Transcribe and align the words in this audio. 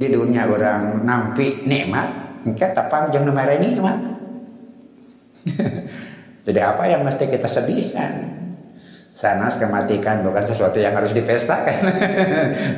di 0.00 0.08
dunia 0.08 0.48
orang 0.48 1.04
nampi 1.04 1.60
nikmat 1.68 2.08
engke 2.48 2.72
tepang 2.72 3.12
jeung 3.12 3.28
nu 3.28 3.36
nikmat 3.36 4.00
jadi 6.48 6.72
apa 6.72 6.88
yang 6.88 7.04
mesti 7.04 7.28
kita 7.28 7.44
sedihkan 7.44 8.32
sanas 9.12 9.60
kematikan 9.60 10.24
bukan 10.24 10.48
sesuatu 10.48 10.80
yang 10.80 10.96
harus 10.96 11.12
dipestakan 11.12 11.84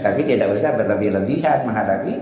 tapi 0.02 0.26
tidak 0.26 0.50
usah 0.50 0.74
berlebih-lebihan 0.74 1.62
menghadapi 1.62 2.14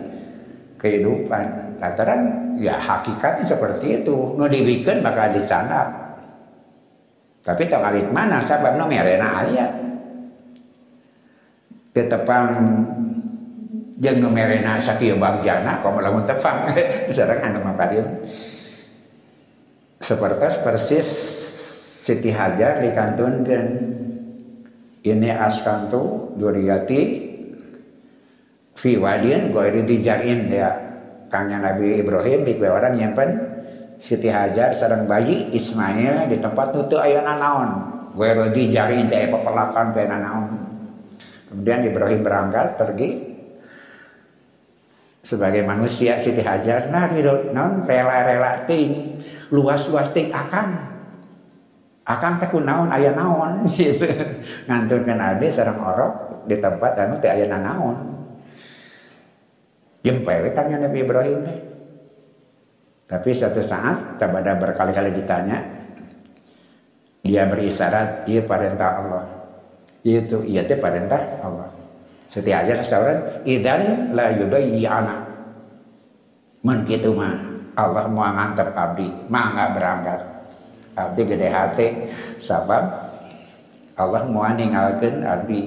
kehidupan 0.77 1.81
lantaran 1.81 2.53
ya 2.61 2.77
hakikatnya 2.77 3.49
seperti 3.49 4.05
itu 4.05 4.37
nu 4.37 4.45
dibikin 4.53 5.01
bakal 5.01 5.33
dicanak 5.33 5.97
tapi 7.41 7.73
tong 7.73 7.81
awit 7.81 8.05
mana 8.13 8.45
sababna 8.45 8.85
merena 8.85 9.49
aya 9.49 9.67
tetepang 11.97 12.53
jeung 14.01 14.19
nu 14.19 14.33
merena 14.33 14.81
sakieu 14.81 15.21
bagjana 15.21 15.85
komo 15.85 16.01
lamun 16.01 16.25
tepang 16.25 16.73
sareng 17.13 17.41
anu 17.45 17.61
mapadieu 17.61 18.05
seperti 20.01 20.49
persis 20.65 21.09
Siti 22.01 22.33
Hajar 22.33 22.81
dikantunkeun 22.81 23.67
ini 25.05 25.31
askantu 25.31 26.33
duriyati. 26.35 27.31
Fi 28.75 28.97
wadin 28.97 29.53
goiri 29.53 29.85
dijain 29.85 30.49
ya. 30.49 30.71
Kangnya 31.31 31.63
Nabi 31.63 32.03
Ibrahim 32.03 32.43
di 32.43 32.59
orang 32.65 32.99
nyimpen. 32.99 33.31
Siti 34.01 34.33
Hajar 34.33 34.73
sareng 34.73 35.05
bayi 35.05 35.53
Ismail 35.53 36.33
di 36.33 36.41
tempat 36.41 36.73
itu 36.73 36.97
ayana 36.97 37.37
naon 37.37 37.71
goiri 38.17 38.49
dijain 38.57 39.13
teh 39.13 39.29
pepelakan 39.29 39.93
teh 39.93 40.09
naon 40.09 40.57
kemudian 41.53 41.85
Ibrahim 41.85 42.25
berangkat 42.25 42.81
pergi 42.81 43.30
sebagai 45.21 45.63
manusia 45.65 46.17
Siti 46.17 46.41
Hajar 46.41 46.89
nah 46.89 47.13
non 47.53 47.85
rela-rela 47.85 48.65
ting 48.65 49.21
luas-luas 49.53 50.11
ting 50.17 50.33
akan 50.33 50.91
Akang 52.11 52.43
teh 52.43 52.51
naon 52.51 52.91
aya 52.91 53.15
naon 53.15 53.63
gitu. 53.71 54.03
Ngantunkeun 54.67 55.21
ade 55.21 55.47
sareng 55.47 55.79
orok 55.79 56.43
di 56.51 56.59
tempat 56.59 56.99
anu 56.99 57.23
teh 57.23 57.31
aya 57.31 57.47
naon. 57.47 58.19
Jempe 60.03 60.51
kan 60.57 60.73
Nabi 60.75 61.07
Ibrahim 61.07 61.39
teh. 61.47 61.59
Tapi 63.07 63.31
suatu 63.35 63.63
saat 63.63 64.19
tabada 64.19 64.55
berkali-kali 64.59 65.11
ditanya 65.15 65.59
dia 67.23 67.47
berisyarat 67.47 68.27
iya 68.27 68.43
perintah 68.43 68.91
Allah. 69.07 69.25
Itu 70.03 70.43
iya 70.43 70.67
teh 70.67 70.83
perintah 70.83 71.39
Allah. 71.47 71.80
Setiap 72.31 72.63
aja 72.63 72.75
seseorang 72.79 73.43
idan 73.43 74.15
la 74.15 74.31
yudai 74.31 74.87
anak. 74.87 75.27
Men 76.63 76.87
kitu 76.87 77.11
mah 77.11 77.35
Allah 77.75 78.07
mau 78.07 78.23
ngantar 78.23 78.71
abdi, 78.71 79.11
mah 79.27 79.75
berangkat. 79.75 80.21
Abdi 80.95 81.23
gede 81.27 81.49
hati. 81.51 81.87
Sabab 82.39 82.87
Allah 83.99 84.23
mau 84.31 84.47
ninggalkan 84.47 85.27
abdi. 85.27 85.67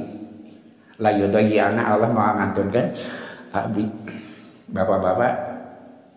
Anak 1.04 1.84
Allah 1.84 2.10
mau 2.10 2.32
ngantunkan 2.32 2.86
abdi. 3.52 3.84
Bapak-bapak 4.72 5.34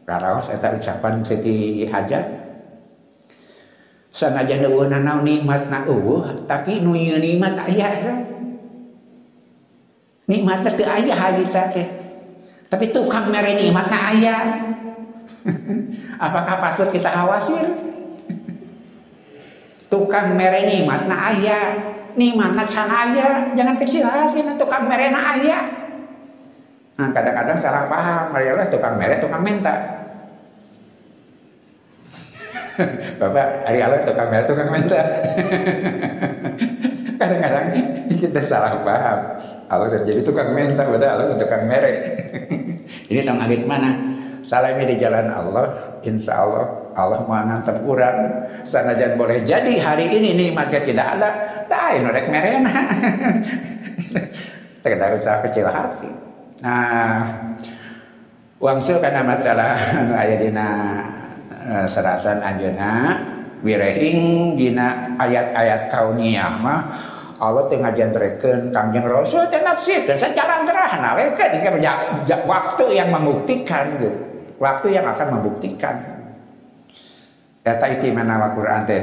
karaos 0.06 0.46
eta 0.48 0.78
ucapan 0.78 1.20
Siti 1.26 1.84
Hajat 1.90 2.24
sanajan 4.16 4.64
eueuh 4.64 4.88
naon 4.88 5.26
nikmat 5.28 5.68
na 5.68 5.84
eueuh 5.84 6.46
tapi 6.48 6.80
nu 6.80 6.96
nikmat 6.96 7.58
aya 7.68 8.24
nikmat 10.26 10.66
teh 10.66 10.86
aya 10.86 11.14
harita 11.14 11.70
teh. 11.70 11.86
Tapi 12.66 12.90
tukang 12.90 13.30
mere 13.30 13.54
nikmat 13.54 13.86
na 13.90 13.98
aya. 14.10 14.36
Apakah 16.26 16.58
patut 16.58 16.90
kita 16.90 17.06
khawatir? 17.06 17.66
Tukang 19.92 20.34
mere 20.34 20.66
nikmat 20.66 21.06
na 21.06 21.30
ayah 21.30 21.96
nikmat 22.16 22.56
na 22.56 22.64
can 22.64 22.88
ayah 22.88 23.52
jangan 23.52 23.76
kecil 23.76 24.08
hati 24.08 24.40
tukang 24.56 24.88
mere 24.88 25.12
na 25.12 25.36
ayah 25.36 25.64
nah 26.96 27.12
kadang-kadang 27.12 27.60
salah 27.60 27.92
paham. 27.92 28.32
Marilah 28.32 28.72
tukang 28.72 28.96
mere 28.96 29.20
tukang 29.20 29.44
minta 29.44 30.00
Bapak, 33.20 33.68
hari 33.68 33.80
Allah 33.84 34.00
tukang 34.08 34.32
mere 34.32 34.48
tukang 34.48 34.72
minta 34.72 35.00
kadang-kadang 37.20 37.66
kita 38.16 38.40
salah 38.48 38.80
paham 38.80 39.18
Allah 39.66 39.88
terjadi 39.98 40.20
tukang 40.22 40.54
minta 40.54 40.86
pada 40.86 41.06
Allah 41.18 41.36
tukang 41.38 41.66
mere. 41.66 41.92
Ini 43.10 43.20
tong 43.26 43.42
alit 43.42 43.66
mana? 43.66 43.98
Salahnya 44.46 44.86
di 44.86 44.96
jalan 44.98 45.26
Allah. 45.26 45.98
Insya 46.06 46.38
Allah 46.38 46.86
Allah 46.94 47.20
mengantar 47.26 47.82
kurang. 47.82 48.46
Sanajan 48.62 49.18
boleh. 49.18 49.42
Jadi 49.42 49.82
hari 49.82 50.06
ini 50.06 50.38
nikmatnya 50.38 50.80
tidak 50.86 51.06
ada. 51.18 51.30
Dah 51.66 51.98
norek 51.98 52.30
merena 52.30 52.74
tidak 54.80 55.10
usah 55.18 55.42
kecil 55.42 55.66
hati. 55.66 56.10
Nah 56.62 57.20
wangsul 58.56 59.02
karena 59.02 59.20
masalah 59.20 59.76
anu 60.00 60.14
aya 60.16 60.36
dina 60.40 60.68
uh, 61.52 61.86
seratan 61.86 62.40
anjeuna 62.40 63.20
wirehing 63.60 64.54
dina 64.56 65.16
ayat-ayat 65.20 65.92
kauniyah 65.92 66.52
mah 66.60 66.80
Allah 67.36 67.68
tengah 67.68 67.92
jantreken 67.92 68.72
kangjeng 68.72 69.04
Rasul 69.04 69.44
teh 69.52 69.60
nafsirkeun 69.60 70.16
secara 70.16 70.64
terahna 70.64 71.16
we 71.20 71.28
kan 71.36 71.52
waktu 72.48 72.84
yang 72.96 73.12
membuktikan 73.12 74.00
gitu. 74.00 74.10
Waktu 74.56 74.96
yang 74.96 75.04
akan 75.04 75.36
membuktikan. 75.36 75.96
Data 77.60 77.84
istimewa 77.92 78.56
Quran 78.56 78.88
teh. 78.88 79.02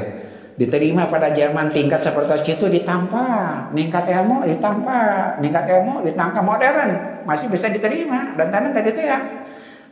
Diterima 0.54 1.10
pada 1.10 1.34
zaman 1.34 1.70
tingkat 1.74 2.02
seperti 2.02 2.58
itu 2.58 2.66
ditampa. 2.70 3.70
Ningkat 3.70 4.06
ilmu 4.06 4.46
ditampa. 4.46 5.34
Ningkat 5.38 5.64
ilmu 5.78 6.02
ditangka 6.06 6.42
modern. 6.42 6.90
Masih 7.26 7.50
bisa 7.50 7.70
diterima. 7.70 8.34
Dan 8.34 8.50
tanah 8.50 8.70
tadi 8.70 8.90
ya. 8.98 9.18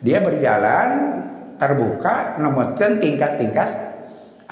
Dia 0.02 0.18
berjalan 0.18 0.88
terbuka 1.62 2.38
nomorkan 2.42 2.98
tingkat-tingkat 2.98 3.81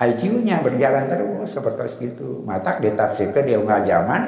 IQ-nya 0.01 0.65
berjalan 0.65 1.13
terus 1.13 1.53
seperti 1.53 2.09
itu. 2.09 2.41
Mata 2.49 2.81
ditafsirkan 2.81 3.45
di 3.45 3.53
unggah 3.53 3.85
zaman 3.85 4.23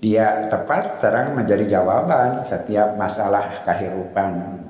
dia 0.00 0.48
tepat 0.48 1.04
terang 1.04 1.36
menjadi 1.36 1.68
jawaban 1.68 2.40
setiap 2.48 2.96
masalah 2.96 3.60
kehidupan. 3.68 4.64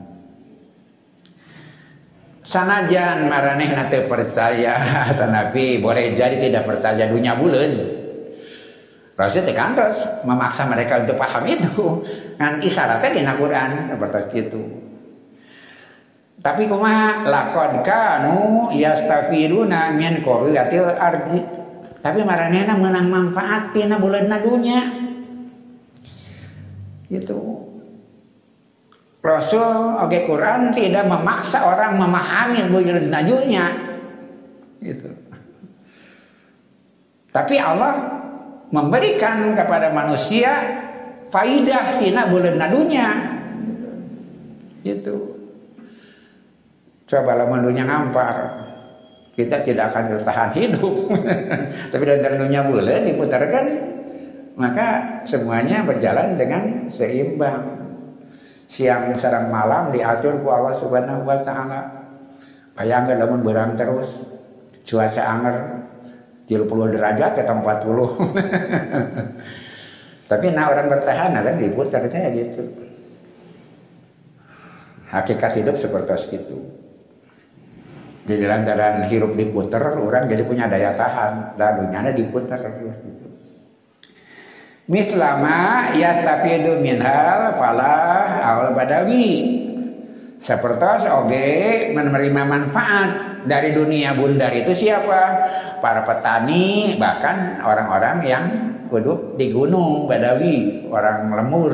Sanajan 2.44 3.30
maraneh 3.30 3.70
nate 3.72 4.04
percaya 4.04 4.74
Nabi 5.34 5.78
boleh 5.78 6.12
jadi 6.18 6.42
tidak 6.42 6.66
percaya 6.66 7.06
dunia 7.06 7.38
bulan. 7.38 8.02
Rasul 9.14 9.46
tekantos 9.46 10.26
memaksa 10.26 10.66
mereka 10.66 11.06
untuk 11.06 11.14
paham 11.14 11.46
itu. 11.46 12.02
Kan 12.34 12.58
isyaratnya 12.58 13.14
di 13.14 13.22
Quran 13.22 13.94
seperti 13.94 14.42
itu 14.42 14.83
tapi 16.44 16.68
kuma 16.68 17.24
lakon 17.24 17.80
kanu 17.80 18.68
yastafiruna 18.76 19.96
min 19.96 20.20
quriyatil 20.20 20.92
ardi. 20.92 21.40
Tapi 22.04 22.20
maranehna 22.20 22.76
menang 22.76 23.08
manfaat 23.08 23.72
tina 23.72 23.96
bulan 23.96 24.28
dunia. 24.28 24.80
Itu 27.08 27.64
Rasul 29.24 29.96
oke 30.04 30.12
okay, 30.12 30.20
Quran 30.28 30.76
tidak 30.76 31.08
memaksa 31.08 31.64
orang 31.64 31.96
memahami 31.96 32.68
bulan 32.68 33.08
najunya 33.08 33.64
itu. 34.84 35.08
Tapi 37.32 37.56
Allah 37.56 38.20
memberikan 38.68 39.56
kepada 39.56 39.96
manusia 39.96 40.52
faidah 41.32 41.96
tina 41.96 42.28
bulan 42.28 42.60
nadunya 42.60 43.08
itu 44.84 45.33
coba 47.04 47.30
lamun 47.36 47.68
dunia 47.68 47.84
ngampar 47.84 48.36
kita 49.34 49.60
tidak 49.66 49.92
akan 49.92 50.14
bertahan 50.14 50.50
hidup 50.56 50.94
tapi 51.90 52.02
dalam 52.06 52.38
dunia 52.48 52.64
bulan 52.64 53.04
diputarkan 53.04 53.66
maka 54.54 55.20
semuanya 55.26 55.82
berjalan 55.82 56.38
dengan 56.38 56.86
seimbang 56.86 57.84
siang 58.68 59.14
sarang 59.14 59.52
malam 59.52 59.92
diatur 59.94 60.40
ku 60.42 60.48
Allah 60.50 60.74
Subhanahu 60.74 61.22
wa 61.22 61.38
taala. 61.46 61.80
Bayangkeun 62.74 63.22
lamun 63.22 63.46
berang 63.46 63.78
terus 63.78 64.18
cuaca 64.82 65.22
anger 65.22 65.56
30 66.50 66.66
derajat 66.98 67.38
ke 67.38 67.42
40. 67.46 67.62
Tapi 70.30 70.46
nah 70.50 70.74
orang 70.74 70.90
bertahan 70.90 71.38
kan 71.38 71.54
diputar 71.54 72.02
kayak 72.10 72.34
gitu. 72.34 72.66
Hakikat 75.06 75.62
hidup 75.62 75.78
seperti 75.78 76.42
itu. 76.42 76.58
Jadi 78.24 78.44
lantaran 78.48 79.04
hirup 79.12 79.36
diputar, 79.36 79.84
orang 80.00 80.24
jadi 80.28 80.42
punya 80.48 80.64
daya 80.64 80.96
tahan. 80.96 81.60
Dunia 81.60 82.08
diputar 82.16 82.60
gitu. 82.60 83.24
mislama 84.84 85.92
yastafidu 85.96 86.76
minhal 86.84 87.56
falah 87.56 88.44
awal 88.44 88.76
badawi 88.76 89.28
seperti 90.36 91.08
oge 91.08 91.52
menerima 91.96 92.42
manfaat 92.44 93.10
dari 93.48 93.72
dunia 93.72 94.12
bundar 94.12 94.52
itu 94.52 94.76
siapa 94.76 95.48
para 95.80 96.04
petani 96.04 96.96
bahkan 97.00 97.64
orang-orang 97.64 98.16
yang 98.28 98.44
hidup 98.92 99.40
di 99.40 99.48
gunung 99.48 100.04
badawi 100.04 100.84
orang 100.92 101.32
lemur 101.32 101.72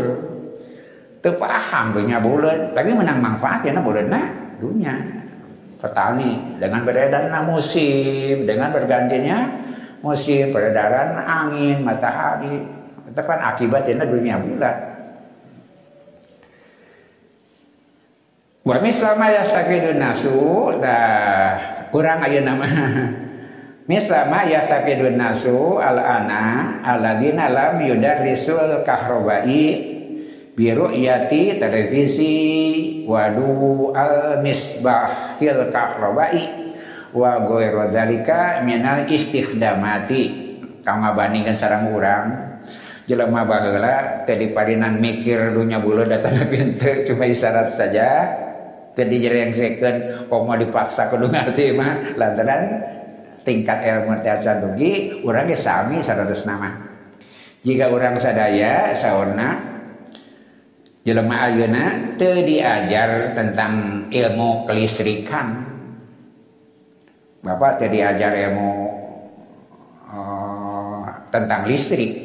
itu 1.18 1.30
paham 1.34 1.90
dunia 1.90 2.22
bulan 2.22 2.70
tapi 2.72 2.94
menang 2.94 3.18
manfaat 3.18 3.66
ya 3.66 3.74
nah 3.74 4.26
dunia 4.62 5.19
petani 5.80 6.60
dengan 6.60 6.84
beredarnya 6.84 7.40
musim 7.42 8.44
dengan 8.44 8.68
bergantinya 8.70 9.38
musim 10.04 10.52
peredaran 10.52 11.16
angin 11.24 11.80
matahari 11.80 12.80
itu 13.10 13.22
kan 13.26 13.38
akibatnya 13.42 14.06
dunia 14.06 14.38
bulat. 14.38 14.76
Wa 18.62 18.78
mislama 18.78 19.34
yastafidun 19.34 19.98
nasu 19.98 20.70
dah 20.78 21.58
kurang 21.90 22.22
aja 22.22 22.38
nama. 22.44 22.66
Mislama 23.90 24.46
yastafidun 24.46 25.18
nasu 25.18 25.82
al 25.82 25.98
ana 25.98 26.78
alladzina 26.86 27.50
lam 27.50 27.82
yudarrisul 27.82 28.86
kahrobai 28.86 29.89
biru 30.60 30.92
yati 30.92 31.56
televisi 31.56 32.34
wadu 33.08 33.96
al 33.96 34.44
misbahil 34.44 35.72
kahrobai 35.72 36.76
wa 37.16 37.40
goiro 37.48 37.88
dalika 37.88 38.60
minal 38.60 39.08
istikhdamati 39.08 40.52
kau 40.84 41.00
ngabandingkan 41.00 41.56
sarang 41.56 41.96
urang 41.96 42.60
jelema 43.08 43.48
baheula 43.48 44.28
tadi 44.28 44.52
parinan 44.52 45.00
mikir 45.00 45.56
dunia 45.56 45.80
bulu 45.80 46.04
datang 46.04 46.36
pintu 46.52 47.08
cuma 47.08 47.24
isyarat 47.24 47.72
saja 47.72 48.08
tadi 48.92 49.16
yang 49.16 49.56
second 49.56 50.28
kok 50.28 50.40
mau 50.44 50.60
dipaksa 50.60 51.08
kudu 51.08 51.32
ngerti 51.32 51.72
mah 51.72 52.20
lantaran 52.20 52.84
tingkat 53.48 53.80
ilmu 53.80 54.20
teh 54.20 54.36
dugi 54.60 55.24
urang 55.24 55.48
ge 55.48 55.56
sami 55.56 56.04
saratus 56.04 56.44
nama. 56.44 56.68
Jika 57.64 57.88
orang 57.88 58.20
sadaya 58.20 58.92
saurna 58.92 59.79
jelema 61.10 61.50
ayeuna 61.50 62.14
teu 62.14 62.46
diajar 62.46 63.34
tentang 63.34 64.06
ilmu 64.06 64.70
kelistrikan 64.70 65.66
Bapak 67.42 67.82
tadi 67.82 67.98
ajar 67.98 68.30
ilmu 68.30 68.70
uh, 70.06 71.02
tentang 71.34 71.66
listrik 71.66 72.14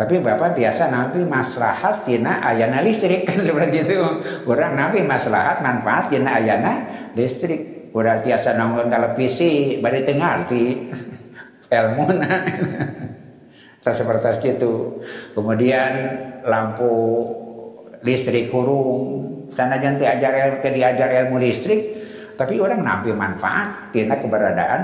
tapi 0.00 0.18
Bapak 0.18 0.58
biasa 0.58 0.90
nabi 0.90 1.22
maslahat 1.22 2.02
tina 2.02 2.42
ayana 2.42 2.82
listrik 2.82 3.22
kan 3.28 3.36
seperti 3.36 3.84
itu. 3.84 4.00
Orang 4.48 4.72
nabi 4.72 5.04
maslahat 5.04 5.60
manfaat 5.60 6.08
tina 6.08 6.40
ayana 6.40 6.88
listrik. 7.12 7.92
Udah 7.92 8.24
biasa 8.24 8.56
nonton 8.56 8.88
televisi, 8.88 9.76
bari 9.82 10.00
tengarti 10.00 10.88
ilmu 11.76 12.16
Tak 13.80 13.96
seperti 13.96 14.60
itu. 14.60 15.00
Kemudian 15.32 15.92
lampu 16.44 16.92
listrik 18.04 18.52
kurung. 18.52 19.28
Sana 19.50 19.80
jangan 19.80 19.98
diajar 19.98 20.62
diajar 20.62 21.08
ilmu 21.26 21.42
listrik, 21.42 21.98
tapi 22.38 22.62
orang 22.62 22.86
nabi 22.86 23.10
manfaat 23.10 23.90
tina 23.90 24.20
keberadaan 24.22 24.80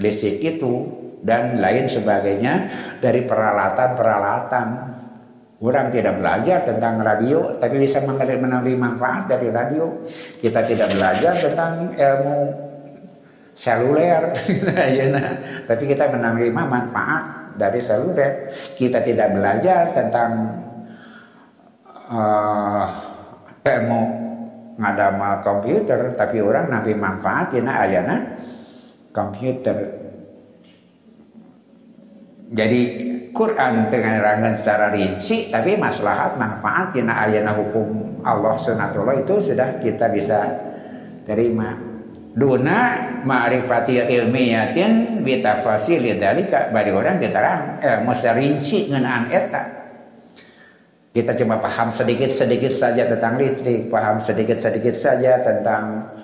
listrik 0.00 0.40
itu 0.40 0.88
dan 1.20 1.60
lain 1.60 1.84
sebagainya 1.84 2.72
dari 3.04 3.26
peralatan-peralatan. 3.26 4.96
Orang 5.58 5.90
tidak 5.90 6.22
belajar 6.22 6.62
tentang 6.62 7.02
radio, 7.02 7.58
tapi 7.58 7.82
bisa 7.82 7.98
menerima 7.98 8.78
manfaat 8.78 9.26
dari 9.26 9.50
radio. 9.50 9.90
Kita 10.38 10.62
tidak 10.62 10.94
belajar 10.94 11.34
tentang 11.34 11.98
ilmu 11.98 12.38
seluler, 13.58 14.38
tapi 15.68 15.84
kita 15.90 16.14
menerima 16.14 16.62
manfaat 16.62 17.37
dari 17.58 17.82
seluler. 17.82 18.54
Kita 18.78 19.02
tidak 19.02 19.34
belajar 19.34 19.90
tentang 19.90 20.30
uh, 22.08 22.86
ilmu 23.66 24.00
ngadama 24.78 25.42
komputer, 25.42 26.14
tapi 26.14 26.38
orang 26.38 26.70
nabi 26.70 26.94
manfaat 26.94 27.50
cina 27.50 27.82
ayana 27.82 28.38
komputer 29.10 29.98
jadi 32.48 32.80
Quran 33.36 33.92
dengan 33.92 34.24
rangan 34.24 34.56
secara 34.56 34.88
rinci 34.88 35.52
tapi 35.52 35.76
maslahat 35.76 36.40
manfaat 36.40 36.96
tina 36.96 37.12
ayana 37.28 37.52
hukum 37.52 38.22
Allah 38.24 38.56
sunatullah 38.56 39.20
itu 39.20 39.52
sudah 39.52 39.78
kita 39.84 40.08
bisa 40.08 40.48
terima 41.28 41.76
duna 42.38 42.78
ma'rifati 43.26 43.98
ilmiyatin 43.98 45.20
bitafasir 45.26 45.98
dzalika 45.98 46.70
bari 46.70 46.94
orang 46.94 47.18
diterang 47.18 47.82
eh 47.82 47.98
mesti 48.06 48.28
rinci 48.30 48.78
ngeunaan 48.88 49.34
eta. 49.34 49.62
Kita 51.10 51.34
cuma 51.34 51.58
paham 51.58 51.90
sedikit-sedikit 51.90 52.78
saja 52.78 53.10
tentang 53.10 53.34
listrik 53.42 53.90
paham 53.90 54.22
sedikit-sedikit 54.22 54.94
saja 54.94 55.42
tentang 55.42 56.14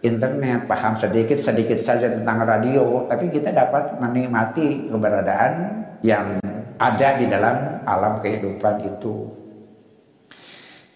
internet, 0.00 0.70
paham 0.70 0.94
sedikit-sedikit 0.94 1.82
saja 1.82 2.08
tentang 2.08 2.46
radio, 2.46 3.04
tapi 3.10 3.28
kita 3.28 3.52
dapat 3.52 4.00
menikmati 4.00 4.88
keberadaan 4.88 5.52
yang 6.00 6.40
ada 6.80 7.08
di 7.20 7.28
dalam 7.28 7.84
alam 7.84 8.22
kehidupan 8.24 8.86
itu. 8.86 9.28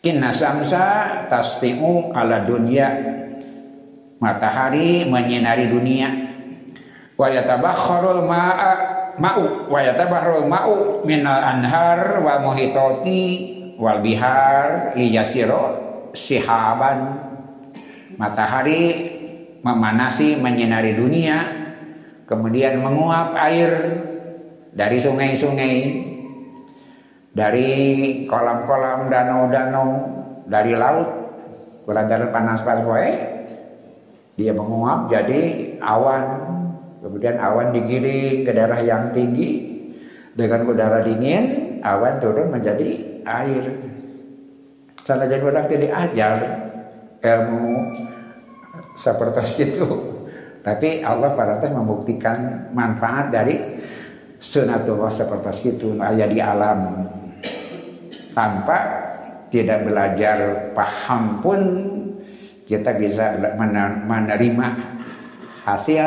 Inna 0.04 0.32
samsa 0.32 1.08
tastiu 1.28 2.12
ala 2.12 2.44
dunia 2.44 2.92
Matahari 4.24 5.04
menyinari 5.04 5.68
dunia. 5.68 6.08
Wa 7.12 7.28
yatabakharul 7.28 8.24
ma'a 8.24 8.72
ma'u. 9.20 9.68
Wa 9.68 9.84
yatabakharul 9.84 10.48
ma'u 10.48 11.04
minal 11.04 11.44
anhar 11.44 12.24
wal 12.24 12.40
muhitati 12.40 13.24
wal 13.76 14.00
bihar 14.00 14.96
liyasiro 14.96 15.76
sihaban. 16.16 17.20
Matahari 18.16 19.12
memanasi 19.60 20.40
menyinari 20.40 20.96
dunia 20.96 21.44
kemudian 22.24 22.80
menguap 22.80 23.36
air 23.36 23.72
dari 24.72 24.96
sungai-sungai 24.96 25.76
dari 27.36 27.70
kolam-kolam 28.24 29.12
danau-danau 29.12 29.88
dari 30.48 30.72
laut. 30.72 31.10
Berada 31.84 32.32
panas 32.32 32.64
panas 32.64 33.33
dia 34.34 34.50
menguap 34.50 35.10
jadi 35.10 35.40
awan. 35.78 36.26
Kemudian 37.04 37.36
awan 37.38 37.70
digiring 37.70 38.42
ke 38.42 38.50
daerah 38.50 38.80
yang 38.82 39.14
tinggi. 39.14 39.72
Dengan 40.34 40.66
udara 40.66 41.06
dingin 41.06 41.78
awan 41.78 42.18
turun 42.18 42.50
menjadi 42.50 43.22
air. 43.22 43.64
Sana 45.06 45.30
jadi 45.30 45.46
orang 45.46 45.66
tidak 45.70 45.92
ajar 45.94 46.36
ilmu 47.22 47.70
seperti 48.98 49.70
itu. 49.70 49.86
Tapi 50.64 51.04
Allah 51.04 51.30
pada 51.36 51.60
membuktikan 51.70 52.72
manfaat 52.72 53.30
dari 53.30 53.78
sunatullah 54.40 55.12
seperti 55.12 55.76
itu. 55.76 55.94
Ayat 56.00 56.28
di 56.32 56.40
alam. 56.42 57.04
Tanpa 58.34 58.78
tidak 59.54 59.86
belajar 59.86 60.36
paham 60.74 61.38
pun 61.38 61.60
kita 62.64 62.96
bisa 62.96 63.36
menerima 64.08 64.66
hasil 65.64 66.04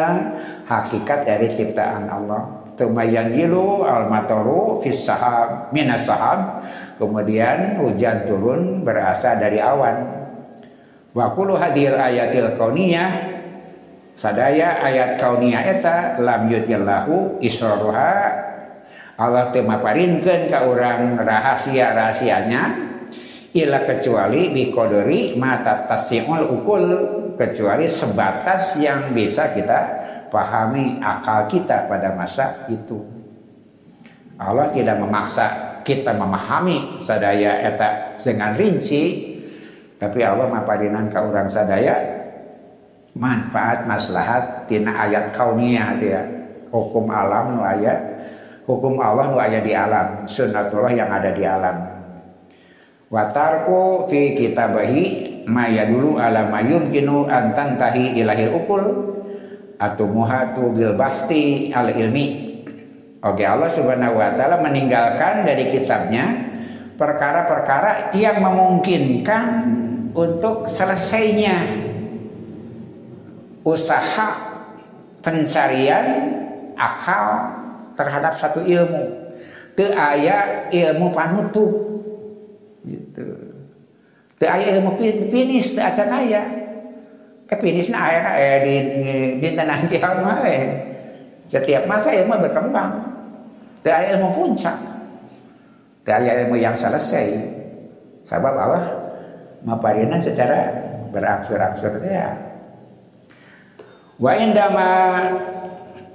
hakikat 0.66 1.26
dari 1.26 1.48
ciptaan 1.54 2.10
Allah. 2.10 2.66
Tumayanjilu 2.78 3.86
al-mataru 3.86 4.78
fis 4.82 5.02
sahab 5.02 5.74
sahab. 5.98 6.62
Kemudian 6.98 7.82
hujan 7.82 8.26
turun 8.26 8.86
berasal 8.86 9.38
dari 9.42 9.58
awan. 9.62 10.02
Wa 11.14 11.34
kullu 11.34 11.58
hadir 11.58 11.98
ayatil 11.98 12.54
kauniyah 12.58 13.38
sadaya 14.18 14.82
ayat 14.82 15.22
kauniyah 15.22 15.62
eta 15.78 16.18
lam 16.22 16.50
yutillahu 16.50 17.42
israruha 17.42 18.46
Allah 19.18 19.50
teu 19.50 19.66
maparinkeun 19.66 20.50
ka 20.54 20.70
urang 20.70 21.18
rahasia-rahasianya 21.18 22.87
ila 23.58 23.84
kecuali 23.90 24.54
biqadari 24.54 25.34
mata 25.34 25.90
tasimul 25.90 26.46
ukul 26.62 26.86
kecuali 27.34 27.90
sebatas 27.90 28.78
yang 28.78 29.14
bisa 29.18 29.54
kita 29.54 29.80
pahami 30.30 31.02
akal 31.02 31.50
kita 31.50 31.90
pada 31.90 32.14
masa 32.14 32.68
itu. 32.70 33.02
Allah 34.38 34.70
tidak 34.70 35.02
memaksa 35.02 35.82
kita 35.82 36.14
memahami 36.14 37.02
sadaya 37.02 37.64
eta 37.64 38.20
dengan 38.20 38.54
rinci 38.54 39.34
tapi 39.98 40.22
Allah 40.22 40.46
mapadinan 40.52 41.10
ka 41.10 41.26
urang 41.26 41.50
sadaya 41.50 41.96
manfaat 43.18 43.90
maslahat 43.90 44.70
tina 44.70 44.94
ayat 44.94 45.34
kauniyah 45.34 45.98
ya 45.98 46.22
hukum 46.70 47.10
alam 47.10 47.58
nu 47.58 47.62
aya 47.66 47.98
hukum 48.70 49.00
Allah 49.02 49.34
nu 49.34 49.42
aya 49.42 49.64
di 49.64 49.74
alam 49.74 50.30
sunnatullah 50.30 50.94
yang 50.94 51.10
ada 51.10 51.34
di 51.34 51.42
alam 51.48 51.78
watarku 53.08 54.08
fi 54.12 54.36
kitabahi 54.36 55.06
maya 55.48 55.88
dulu 55.88 56.20
ala 56.20 56.52
mayun 56.52 56.92
kinu 56.92 57.28
antan 57.28 57.80
tahi 57.80 58.20
ilahil 58.20 58.60
ukul 58.60 58.84
atau 59.78 60.06
muhatu 60.10 60.74
bil 60.74 60.98
basti 60.98 61.72
al 61.72 61.94
ilmi 61.94 62.48
Oke 63.18 63.42
Allah 63.42 63.66
subhanahu 63.66 64.22
wa 64.22 64.38
ta'ala 64.38 64.62
meninggalkan 64.62 65.42
dari 65.42 65.74
kitabnya 65.74 66.54
perkara-perkara 67.02 68.14
yang 68.14 68.46
memungkinkan 68.46 69.46
untuk 70.14 70.70
selesainya 70.70 71.58
usaha 73.66 74.30
pencarian 75.26 76.06
akal 76.78 77.26
terhadap 77.98 78.38
satu 78.38 78.62
ilmu. 78.62 79.34
Teu 79.74 79.94
aya 79.98 80.70
ilmu 80.70 81.10
panutup. 81.10 81.97
Teu 84.38 84.46
aya 84.46 84.78
ilmu 84.78 84.94
finish 85.34 85.74
teu 85.74 85.82
acan 85.82 86.14
aya. 86.14 86.42
Ke 87.50 87.58
na 87.90 87.98
aya 87.98 88.22
eh 88.38 88.56
di 88.62 88.76
di 89.42 89.48
tanah 89.58 89.90
kiamat 89.90 90.46
eh. 90.46 90.64
Setiap 91.50 91.90
masa 91.90 92.14
ilmu 92.14 92.38
berkembang. 92.46 92.92
Teu 93.82 93.90
aya 93.90 94.14
ilmu 94.18 94.30
puncak. 94.38 94.78
Teu 96.06 96.14
aya 96.14 96.46
ilmu 96.46 96.54
yang 96.62 96.78
selesai. 96.78 97.34
Sebab 98.30 98.54
Allah 98.54 98.86
maparinan 99.66 100.22
secara 100.22 100.70
berangsur-angsur 101.10 101.98
ya. 102.06 102.36
Wa 104.22 104.38
indama 104.38 104.90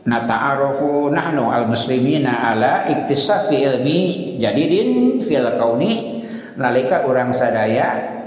nata'arufu 0.06 1.10
nahnu 1.10 1.50
al-muslimina 1.50 2.54
ala 2.54 2.86
iktisafi 2.86 3.66
ilmi 3.66 4.00
jadidin 4.38 5.18
fil 5.22 5.46
kauni 5.58 6.11
nalika 6.56 7.04
orang 7.08 7.32
sadaya 7.32 8.20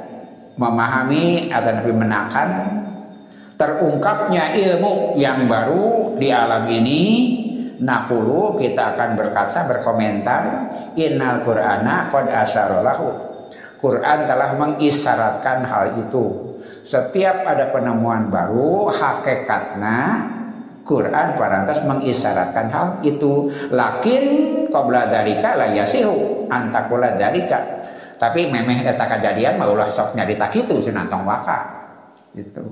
memahami 0.56 1.52
atau 1.52 1.72
nabi 1.82 1.92
menakan 1.92 2.50
terungkapnya 3.56 4.56
ilmu 4.56 5.16
yang 5.20 5.48
baru 5.48 6.16
di 6.20 6.28
alam 6.32 6.68
ini 6.68 7.04
nakulu 7.80 8.56
kita 8.56 8.96
akan 8.96 9.20
berkata 9.20 9.68
berkomentar 9.68 10.44
innal 10.96 11.44
qur'ana 11.44 12.08
qad 12.12 12.28
asyarolahu 12.32 13.36
Quran 13.86 14.20
telah 14.26 14.58
mengisyaratkan 14.58 15.62
hal 15.68 15.86
itu. 16.02 16.58
Setiap 16.82 17.46
ada 17.46 17.70
penemuan 17.70 18.34
baru 18.34 18.90
hakikatnya 18.90 20.26
Quran 20.82 21.38
parantas 21.38 21.86
mengisyaratkan 21.86 22.74
hal 22.74 22.88
itu. 23.06 23.54
Lakin 23.70 24.24
qabla 24.74 25.06
dalika 25.06 25.54
la 25.54 25.70
yasihu 25.70 26.50
antakula 26.50 27.14
dalika 27.14 27.85
tapi 28.16 28.48
memeh 28.48 28.88
eta 28.88 29.06
kejadian 29.06 29.60
maulah 29.60 29.88
sok 29.88 30.16
nyarita 30.16 30.48
kitu 30.48 30.80
sinantong 30.80 31.28
waka. 31.28 31.60
Gitu. 32.32 32.64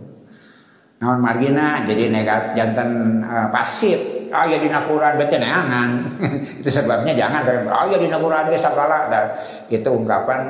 Naon 1.03 1.19
margina? 1.19 1.83
Jadi 1.83 2.07
negat 2.07 2.55
jantan 2.55 3.19
uh, 3.23 3.47
pasif. 3.51 4.31
Ah 4.33 4.49
ya 4.49 4.57
dina 4.57 4.81
Quran 4.87 5.19
berarti 5.19 5.37
neangan. 5.37 5.89
Itu 6.63 6.69
sebabnya 6.71 7.13
jangan 7.13 7.43
ah 7.69 7.85
ya 7.91 7.97
dina 7.99 8.17
Quran 8.17 8.49
ge 8.49 8.57
sagala. 8.57 9.11
Itu 9.67 9.89
ungkapan 9.93 10.41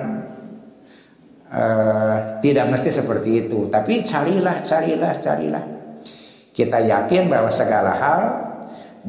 uh, 1.49 2.17
tidak 2.39 2.69
mesti 2.69 2.89
seperti 2.93 3.49
itu. 3.49 3.67
Tapi 3.67 4.05
carilah 4.05 4.61
carilah 4.61 5.13
carilah. 5.19 5.63
Kita 6.53 6.77
yakin 6.85 7.33
bahwa 7.33 7.49
segala 7.49 7.91
hal 7.97 8.21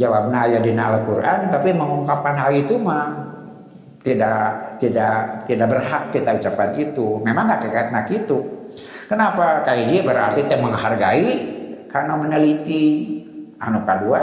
jawabnya 0.01 0.49
ayat 0.49 0.63
di 0.65 0.73
Al-Quran, 0.73 1.53
tapi 1.53 1.71
mengungkapkan 1.77 2.35
hal 2.41 2.53
itu 2.57 2.81
mah 2.81 3.13
tidak 4.01 4.64
tidak 4.81 5.47
tidak 5.49 5.69
berhak 5.71 6.03
kita 6.11 6.37
ucapkan 6.39 6.75
itu. 6.77 7.21
Memang 7.23 7.51
nggak 7.51 7.89
nak 7.93 8.09
itu. 8.11 8.39
Kenapa 9.05 9.61
KIJ 9.63 10.03
berarti 10.03 10.49
kita 10.49 10.59
menghargai 10.61 11.29
karena 11.89 12.15
meneliti. 12.17 12.85
Anu 13.55 13.81
kedua, 13.87 14.23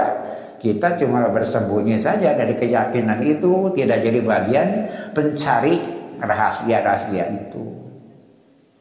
kita 0.61 0.93
cuma 0.99 1.25
bersembunyi 1.33 1.97
saja 1.97 2.37
dari 2.37 2.53
keyakinan 2.53 3.23
itu, 3.25 3.73
tidak 3.73 4.05
jadi 4.05 4.19
bagian 4.21 4.69
pencari 5.17 5.81
rahasia-rahasia 6.21 7.25
itu. 7.31 7.63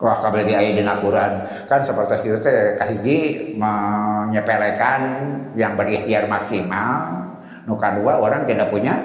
Wah 0.00 0.16
kabel 0.16 0.48
di 0.48 0.56
ayat 0.56 0.96
Quran 1.04 1.32
kan 1.68 1.80
seperti 1.84 2.24
itu 2.24 2.40
kahiji 2.80 3.18
menyepelekan 3.60 5.00
yang 5.52 5.76
berikhtiar 5.76 6.24
maksimal. 6.24 7.20
Nuka 7.68 8.00
dua 8.00 8.16
orang 8.16 8.48
tidak 8.48 8.72
punya 8.72 8.96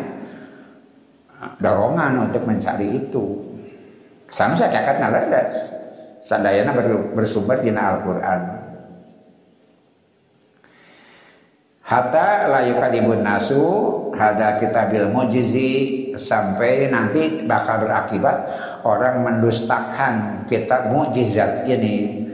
dorongan 1.60 2.30
untuk 2.30 2.44
mencari 2.48 3.06
itu. 3.06 3.42
Sama 4.32 4.58
saya 4.58 4.72
cakat 4.72 4.98
nalada. 5.00 5.42
Sandayana 6.26 6.74
bersumber 7.14 7.62
di 7.62 7.70
Al-Quran. 7.70 8.42
Hatta 11.86 12.50
layukadibun 12.50 13.22
nasu 13.22 13.62
hada 14.18 14.58
kitabil 14.58 15.06
mujizi 15.14 15.72
sampai 16.18 16.90
nanti 16.90 17.46
bakal 17.46 17.86
berakibat 17.86 18.50
orang 18.82 19.22
mendustakan 19.22 20.48
kitab 20.50 20.90
mukjizat 20.90 21.68
ini 21.68 22.26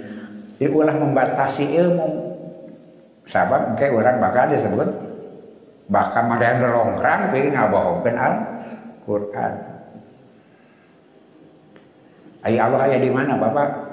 ini 0.62 0.68
ulah 0.70 0.94
membatasi 0.94 1.74
ilmu 1.84 2.38
sahabat 3.26 3.76
kayak 3.76 3.98
orang 3.98 4.18
bakal 4.22 4.46
disebut 4.48 4.90
ada 5.92 6.46
yang 6.56 6.64
longkrang 6.64 7.20
tapi 7.28 7.52
ngabawakan 7.52 8.16
al 8.16 8.34
Quran 9.12 9.54
ayat 12.48 12.62
Allah 12.72 12.80
ayat 12.88 13.00
di 13.04 13.12
mana 13.12 13.36
bapak 13.36 13.92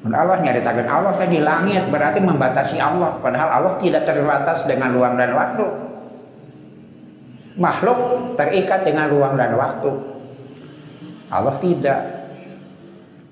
Dan 0.00 0.16
Allah 0.16 0.40
nyaritakan 0.40 0.88
Allah 0.88 1.12
tadi 1.12 1.44
langit 1.44 1.84
berarti 1.92 2.24
membatasi 2.24 2.80
Allah 2.80 3.20
padahal 3.20 3.48
Allah 3.52 3.72
tidak 3.76 4.08
terbatas 4.08 4.64
dengan 4.64 4.96
ruang 4.96 5.20
dan 5.20 5.36
waktu 5.36 5.90
makhluk 7.60 7.98
terikat 8.40 8.88
dengan 8.88 9.12
ruang 9.12 9.36
dan 9.36 9.52
waktu. 9.54 9.92
Allah 11.30 11.54
tidak. 11.60 12.00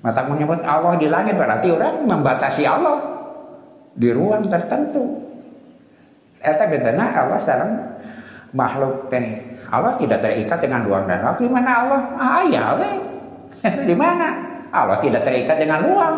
Mata 0.05 0.23
menyebut 0.28 0.62
Allah 0.62 0.95
di 1.00 1.11
langit 1.11 1.35
berarti 1.35 1.75
orang 1.75 2.07
membatasi 2.07 2.62
Allah 2.69 2.99
di 3.99 4.09
ruang 4.14 4.47
tertentu. 4.47 5.26
Eta 6.38 6.71
betana 6.71 7.26
Allah 7.26 7.38
sekarang 7.43 7.73
makhluk 8.52 9.12
teh 9.12 9.59
Allah 9.69 9.93
tidak 10.00 10.25
terikat 10.25 10.59
dengan 10.64 10.88
ruang 10.88 11.05
dan 11.05 11.21
waktu. 11.21 11.45
Di 11.45 11.52
mana 11.52 11.71
Allah? 11.85 12.02
Ah, 12.17 12.43
ya, 12.49 12.64
di 13.88 13.95
mana? 13.97 14.28
Allah 14.73 14.97
tidak 15.00 15.25
terikat 15.25 15.61
dengan 15.61 15.85
ruang. 15.85 16.17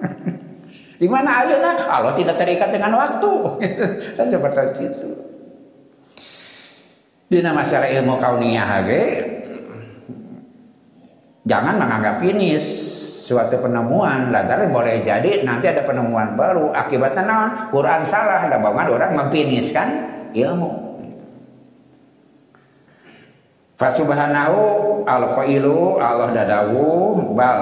di 1.02 1.08
mana 1.08 1.44
ayana? 1.44 1.76
Allah 1.84 2.12
tidak 2.16 2.40
terikat 2.40 2.72
dengan 2.72 2.96
waktu. 2.96 3.32
Kan 4.16 4.26
seperti 4.32 4.80
itu. 4.80 5.08
Dina 7.26 7.50
masalah 7.50 7.90
ilmu 7.90 8.22
kauniyah 8.22 8.86
ge 8.86 9.04
jangan 11.42 11.74
menganggap 11.74 12.22
finish 12.22 12.62
suatu 13.26 13.58
penemuan 13.58 14.30
lantaran 14.30 14.70
boleh 14.70 15.02
jadi 15.02 15.42
nanti 15.42 15.66
ada 15.66 15.82
penemuan 15.82 16.38
baru 16.38 16.70
akibatnya 16.70 17.26
naon 17.26 17.50
Quran 17.74 18.06
salah 18.06 18.46
ada 18.46 18.62
banget 18.62 18.94
orang 18.94 19.18
memfinishkan 19.18 19.88
ilmu 20.38 20.85
Fasubhanahu 23.76 25.04
al-qailu 25.04 26.00
Allah 26.00 26.32
dadawu 26.32 27.12
bal. 27.36 27.60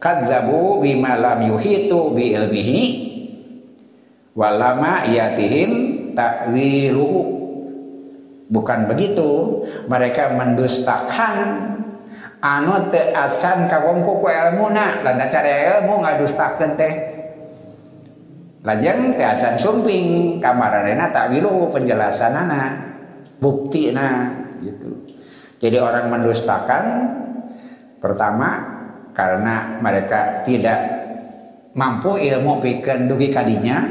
Kadzabu 0.00 0.80
bima 0.80 1.20
lam 1.20 1.44
yuhitu 1.44 2.16
bi 2.16 2.32
ilmihi 2.32 2.80
walama 4.32 5.04
yatihim 5.04 5.72
ta'wiluhu. 6.16 7.36
Bukan 8.46 8.86
begitu, 8.88 9.64
mereka 9.90 10.32
mendustakan 10.32 11.74
anu 12.38 12.88
teu 12.94 13.10
acan 13.10 13.66
ka 13.66 13.82
wongku 13.82 14.22
ku 14.22 14.28
ilmuna, 14.30 15.02
lantaran 15.02 15.32
cara 15.32 15.52
ilmu 15.76 16.04
ngadustakeun 16.06 16.72
teh. 16.78 16.94
Lajeng 18.62 19.18
teh 19.18 19.26
acan 19.26 19.58
sumping 19.58 20.38
kamaranena 20.38 21.10
tak 21.10 21.34
wilu 21.34 21.68
penjelasanana, 21.74 22.86
buktina 23.42 24.45
gitu. 24.64 24.88
Jadi 25.60 25.76
orang 25.80 26.12
mendustakan 26.12 26.84
pertama 27.98 28.48
karena 29.16 29.80
mereka 29.80 30.44
tidak 30.44 30.78
mampu 31.72 32.20
ilmu 32.20 32.60
pikeun 32.60 33.08
dugi 33.08 33.32
kadinya 33.32 33.84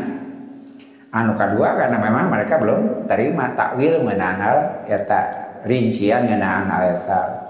anu 1.10 1.34
kedua 1.34 1.74
karena 1.74 1.98
memang 1.98 2.30
mereka 2.30 2.62
belum 2.62 3.10
terima 3.10 3.58
takwil 3.58 4.06
menanal 4.06 4.86
eta 4.86 5.48
rincian 5.66 6.30
ngeunaan 6.30 6.70
eta 6.70 7.46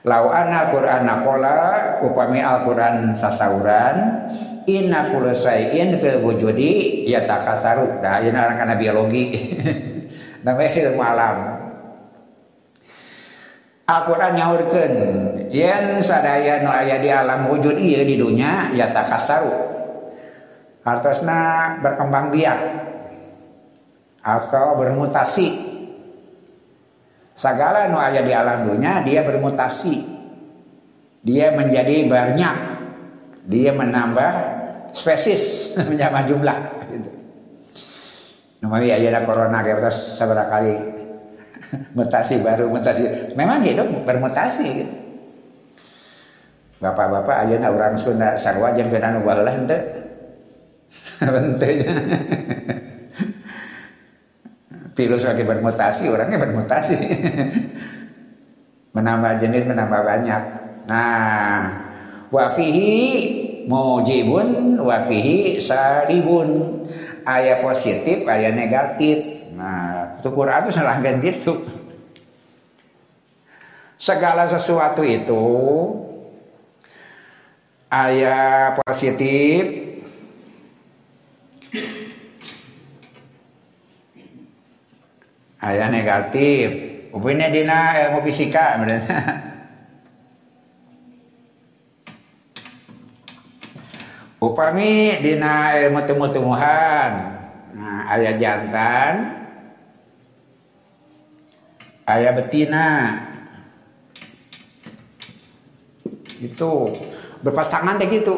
Lau 0.00 0.32
anna 0.32 0.72
Quran 0.72 1.04
nakola 1.04 2.00
upami 2.00 2.40
Al-Quran 2.40 3.12
sasauran 3.12 4.32
inna 4.64 5.12
kulasai'in 5.12 6.00
fil 6.00 6.24
wujudi 6.24 7.04
ya 7.04 7.28
takataru. 7.28 8.00
Nah, 8.00 8.24
ini 8.24 8.32
orang 8.32 8.56
karena 8.56 8.76
biologi. 8.80 9.24
Namanya 10.44 10.70
ilmu 10.72 11.02
alam. 11.04 11.36
Al-Quran 13.90 14.32
nyaurkan 14.38 14.92
yen 15.50 15.98
sadaya 15.98 16.62
nu 16.62 16.70
aya 16.70 17.02
di 17.02 17.10
alam 17.10 17.50
wujud 17.50 17.74
iya 17.74 18.06
di 18.06 18.14
dunia 18.14 18.70
ya 18.70 18.94
takasaru 18.94 19.50
hartosna 20.86 21.74
berkembang 21.82 22.30
biak 22.30 22.60
atau 24.22 24.78
bermutasi 24.78 25.70
Segala 27.40 27.88
nu 27.88 27.96
ada 27.96 28.20
di 28.20 28.36
alam 28.36 28.68
dunia 28.68 29.00
dia 29.00 29.24
bermutasi. 29.24 29.96
Dia 31.24 31.56
menjadi 31.56 32.04
banyak. 32.04 32.56
Dia 33.48 33.72
menambah 33.72 34.32
spesies 34.92 35.72
menambah 35.88 36.28
jumlah 36.28 36.58
gitu. 36.92 37.10
Namanya 38.60 39.00
ada 39.00 39.20
corona 39.24 39.64
kayak 39.64 39.80
terus 39.80 40.20
seberapa 40.20 40.52
kali 40.52 40.99
mutasi 41.96 42.42
baru 42.42 42.70
mutasi. 42.70 43.34
Memang 43.34 43.62
hidup 43.62 43.86
bermutasi 44.02 44.66
gitu. 44.66 44.94
Bapak-bapak 46.80 47.44
aja 47.44 47.68
orang 47.68 47.94
Sunda 48.00 48.40
sarwa 48.40 48.72
jam 48.72 48.88
kena 48.88 49.20
ubah 49.20 49.44
lah 49.44 49.52
ente. 49.52 49.78
Bentenya 51.20 51.92
virus 55.00 55.24
lagi 55.24 55.42
bermutasi, 55.50 56.04
orangnya 56.12 56.36
bermutasi. 56.36 56.96
menambah 58.90 59.38
jenis, 59.38 59.64
menambah 59.70 60.02
banyak. 60.02 60.42
Nah, 60.90 61.58
wafihi 62.28 62.98
mujibun, 63.64 64.76
wafihi 64.82 65.56
salibun. 65.62 66.82
Ayat 67.20 67.62
positif, 67.62 68.26
ayat 68.26 68.56
negatif. 68.56 69.39
Nah, 69.60 70.16
itu 70.16 70.28
Quran 70.32 70.64
itu 70.64 70.72
selanggan 70.72 71.20
gitu. 71.20 71.60
Segala 74.00 74.48
sesuatu 74.48 75.04
itu 75.04 75.44
ayat 77.90 78.78
positif 78.80 79.90
ayah 85.58 85.90
negatif 85.90 86.66
upinnya 87.10 87.50
dina 87.50 87.98
ilmu 88.06 88.22
fisika 88.22 88.78
upami 94.38 95.18
dina 95.18 95.74
ilmu 95.82 96.00
tumbuh-tumbuhan 96.06 97.10
nah, 97.74 98.00
ayah 98.14 98.38
jantan 98.38 99.39
ayah 102.08 102.32
betina. 102.36 102.88
Itu 106.40 106.88
berpasangan 107.44 108.00
kayak 108.00 108.10
gitu. 108.22 108.36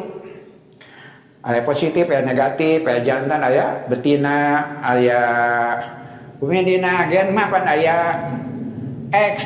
Ayah 1.42 1.62
positif 1.66 2.06
ayah 2.06 2.22
negatif 2.22 2.86
ayah 2.86 3.02
jantan 3.02 3.40
ayah 3.42 3.68
betina 3.90 4.38
ayah 4.94 5.28
dina 6.42 7.06
gen 7.06 7.30
mah 7.34 7.46
pan 7.50 7.66
aya 7.66 7.98
X 9.10 9.36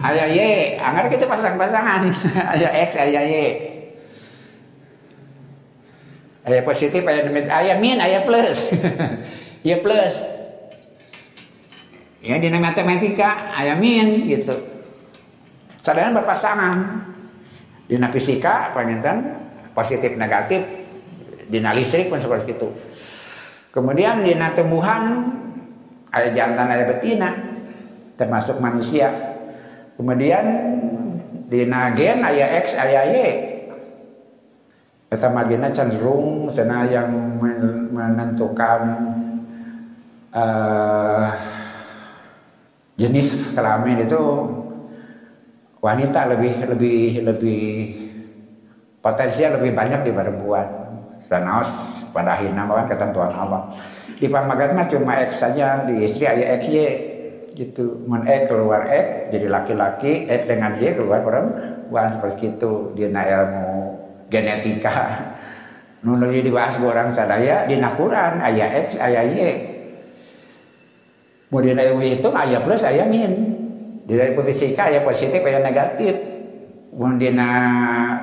aya 0.00 0.24
Y. 0.32 0.40
Anggar 0.80 1.12
kita 1.12 1.28
pasang-pasangan. 1.28 2.08
Aya 2.56 2.68
X 2.88 2.96
aya 2.96 3.20
Y. 3.28 3.36
Aya 6.40 6.64
positif 6.64 7.04
aya 7.04 7.28
aya 7.28 7.74
min 7.76 8.00
aya 8.00 8.24
plus. 8.24 8.72
Ya 9.60 9.76
plus 9.76 10.29
ya 12.20 12.36
dina 12.36 12.60
matematika 12.60 13.56
aya 13.56 13.76
min 13.76 14.28
gitu. 14.28 14.54
Sadarian 15.80 16.16
berpasangan. 16.16 17.08
Dina 17.90 18.06
fisika 18.14 18.70
panginten 18.70 19.34
positif 19.74 20.14
negatif 20.14 20.62
dina 21.50 21.74
listrik 21.74 22.06
pun 22.06 22.22
seperti 22.22 22.54
itu. 22.54 22.68
Kemudian 23.74 24.22
dina 24.22 24.54
tumbuhan 24.54 25.34
ayah 26.14 26.30
jantan 26.30 26.70
ayah 26.70 26.86
betina 26.94 27.30
termasuk 28.14 28.62
manusia. 28.62 29.10
Kemudian 29.98 30.44
di 31.50 31.66
nagen 31.66 32.22
ayah 32.22 32.62
X 32.62 32.78
ayah 32.78 33.04
Y. 33.10 33.16
Kita 35.10 35.26
magina 35.26 35.66
cenderung 35.74 36.46
sana 36.54 36.86
yang 36.86 37.10
menentukan 37.90 38.80
uh, 40.30 41.26
jenis 43.00 43.56
kelamin 43.56 44.04
itu 44.04 44.22
wanita 45.80 46.28
lebih 46.36 46.68
lebih 46.68 47.00
lebih 47.24 47.64
potensial 49.00 49.56
lebih 49.56 49.72
banyak 49.72 50.04
di 50.04 50.12
perempuan. 50.12 50.68
Sanaos 51.24 51.70
pada 52.12 52.36
akhirnya 52.36 52.68
kan 52.68 52.86
ketentuan 52.90 53.32
Allah. 53.32 53.72
Di 54.20 54.28
pamagat 54.28 54.76
mah 54.76 54.86
cuma 54.90 55.16
X 55.24 55.40
saja 55.40 55.88
di 55.88 56.04
istri 56.04 56.28
ada 56.28 56.60
X 56.60 56.68
Y 56.68 56.78
gitu. 57.56 58.04
Men 58.04 58.28
X 58.28 58.52
keluar 58.52 58.84
X 58.84 59.32
jadi 59.32 59.46
laki-laki 59.48 60.28
X 60.28 60.40
dengan 60.44 60.76
Y 60.76 60.92
keluar 60.92 61.24
perempuan 61.24 62.12
seperti 62.12 62.58
itu 62.58 62.92
na 63.08 63.22
ilmu 63.24 63.70
genetika. 64.28 64.92
Nunu 66.04 66.32
dibahas 66.32 66.80
orang 66.80 67.12
sadaya 67.12 67.68
di 67.68 67.76
Quran 67.76 68.40
ayah 68.40 68.68
X 68.84 68.96
ayah 68.96 69.24
Y 69.24 69.69
kemudian 71.50 71.76
ilmu 71.82 72.06
itu 72.06 72.30
ayah 72.30 72.62
plus 72.62 72.86
ayah 72.86 73.10
min. 73.10 73.58
Dari 74.06 74.34
fisika 74.38 74.86
ayah 74.86 75.02
positif 75.02 75.42
ayah 75.42 75.60
negatif. 75.66 76.14
Kemudian 76.94 77.38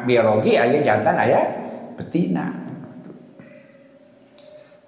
biologi 0.08 0.56
ayah 0.56 0.80
jantan 0.80 1.16
ayah 1.20 1.44
betina. 2.00 2.48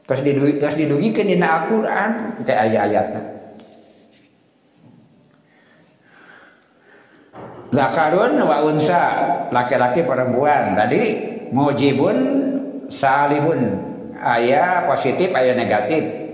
Terus 0.08 0.22
didugi, 0.26 0.54
terus 0.58 0.76
didugikan 0.80 1.28
di 1.28 1.38
Al-Quran. 1.38 2.10
Kita 2.42 2.52
ayat-ayatnya. 2.56 3.24
Zakarun 7.70 8.42
wa 8.42 8.58
unsa 8.66 9.04
laki-laki 9.54 10.02
perempuan. 10.08 10.74
Tadi 10.74 11.02
mujibun 11.54 12.18
salibun. 12.90 13.86
Ayat 14.20 14.84
positif 14.84 15.32
ayat 15.32 15.56
negatif 15.56 16.29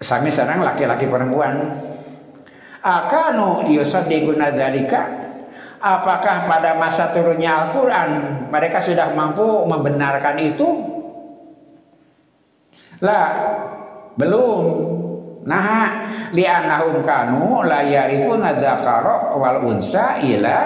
sami 0.00 0.32
sekarang 0.32 0.64
laki-laki 0.64 1.04
perempuan. 1.04 1.60
Akanu 2.80 3.68
yusaddiquna 3.68 4.56
dzalika? 4.56 5.20
Apakah 5.80 6.44
pada 6.48 6.76
masa 6.76 7.12
turunnya 7.12 7.68
Al-Quran 7.68 8.10
mereka 8.52 8.80
sudah 8.80 9.12
mampu 9.12 9.44
membenarkan 9.68 10.36
itu? 10.40 10.68
Lah 13.00 13.28
belum. 14.16 14.64
Nah 15.44 16.04
li'annahum 16.36 17.00
kanu 17.00 17.64
la 17.64 17.80
yarifuna 17.80 18.60
dzakara 18.60 19.36
wal 19.40 19.64
unsa 19.64 20.20
ila 20.20 20.56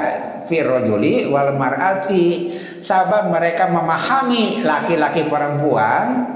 firrojuli 0.50 1.30
wal 1.30 1.54
mar'ati. 1.54 2.50
Sabab 2.82 3.30
mereka 3.30 3.70
memahami 3.70 4.66
laki-laki 4.66 5.30
perempuan 5.30 6.26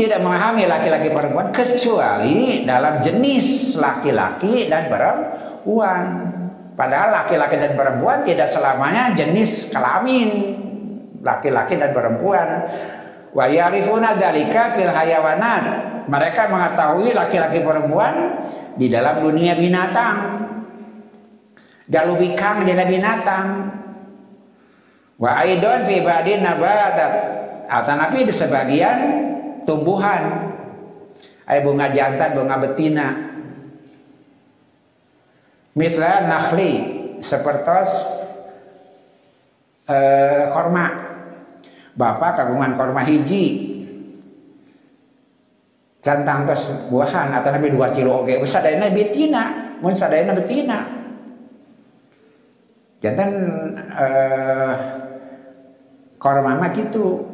tidak 0.00 0.24
memahami 0.24 0.64
laki-laki 0.64 1.12
perempuan 1.12 1.52
kecuali 1.52 2.64
dalam 2.64 3.04
jenis 3.04 3.76
laki-laki 3.76 4.72
dan 4.72 4.88
perempuan 4.88 6.04
padahal 6.72 7.12
laki-laki 7.20 7.60
dan 7.60 7.76
perempuan 7.76 8.24
tidak 8.24 8.48
selamanya 8.48 9.12
jenis 9.12 9.68
kelamin 9.68 10.56
laki-laki 11.20 11.76
dan 11.76 11.92
perempuan 11.92 12.48
Wa 13.30 13.46
yarifuna 13.46 14.18
dzalika 14.18 14.74
fil 14.74 14.90
hayawanat. 14.90 15.64
Mereka 16.10 16.50
mengetahui 16.50 17.14
laki-laki 17.14 17.62
perempuan 17.62 18.14
di 18.74 18.90
dalam 18.90 19.22
dunia 19.22 19.54
binatang. 19.54 20.42
Galubikang 21.86 22.66
di 22.66 22.74
binatang. 22.74 23.46
Wa 25.18 25.30
aidon 25.46 25.86
fi 25.86 26.02
badin 26.02 26.42
nabatat. 26.42 27.12
Atanapi 27.70 28.26
di 28.26 28.34
sebagian 28.34 28.98
tumbuhan. 29.64 30.54
Ay 31.50 31.66
bunga 31.66 31.90
jantan, 31.90 32.38
bunga 32.38 32.62
betina. 32.62 33.08
Mitra 35.74 36.26
nakhli 36.26 36.70
sepertos 37.18 37.90
eh, 39.86 40.46
korma. 40.50 40.86
Bapak 41.94 42.38
kagungan 42.38 42.78
korma 42.78 43.02
hiji. 43.02 43.70
Cantang 46.00 46.48
tos 46.48 46.88
buahan 46.88 47.34
atau 47.34 47.50
nabi 47.52 47.74
dua 47.74 47.92
kilo 47.92 48.24
oke. 48.24 48.40
Sadayana 48.46 48.88
betina 48.94 49.76
mun 49.82 49.94
sadayana 49.94 50.38
betina. 50.38 50.78
Jantan 53.02 53.30
eh, 53.94 54.74
korma 56.20 56.58
mah 56.58 56.70
gitu 56.76 57.29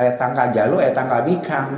ayat 0.00 0.16
tangkal 0.16 0.48
jalu 0.56 0.80
ayat 0.80 0.96
tangkal 0.96 1.20
bikang. 1.28 1.70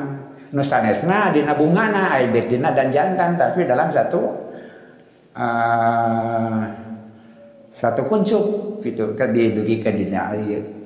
Nusanesna 0.55 1.35
dina 1.35 1.59
bungana 1.59 2.15
ayat 2.15 2.31
betina 2.31 2.71
dan 2.71 2.95
jantan. 2.95 3.35
Tapi 3.35 3.67
dalam 3.67 3.91
satu 3.91 4.21
uh, 5.35 6.63
satu 7.75 8.07
kuncup 8.07 8.79
gitu. 8.87 9.19
Kan 9.19 9.35
didugi 9.35 9.83
ke 9.83 9.91
dina 9.91 10.31
air 10.31 10.83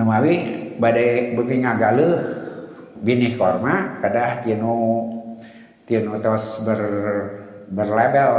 Namawi 0.00 0.34
badai 0.80 1.36
bumi 1.36 1.60
ngagaleuh 1.60 2.16
binih 3.04 3.36
korma 3.36 4.00
kadah 4.00 4.40
tinu 4.40 5.12
tinu 5.84 6.16
tos 6.24 6.64
ber 6.64 6.80
berlabel 7.68 8.32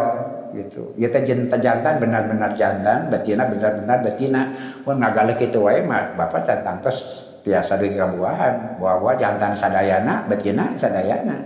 gitu. 0.54 0.94
Ya 1.00 1.08
teh 1.12 1.24
jantan 1.26 2.00
benar-benar 2.00 2.56
jantan, 2.56 3.08
betina 3.12 3.48
benar-benar 3.48 4.00
betina. 4.04 4.42
Mun 4.84 5.00
ngagaleuh 5.00 5.36
kitu 5.36 5.64
wae 5.64 5.84
mah 5.84 6.16
bapak 6.16 6.48
cantang 6.48 6.80
tos 6.80 7.28
tiasa 7.42 7.78
deui 7.82 7.98
kabuahan 7.98 8.78
bahwa 8.78 9.18
jantan 9.18 9.58
sadayana, 9.58 10.30
betina 10.30 10.78
sadayana. 10.78 11.42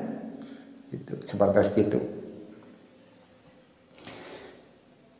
Gitu, 0.91 1.15
seperti 1.25 1.81
itu. 1.87 1.99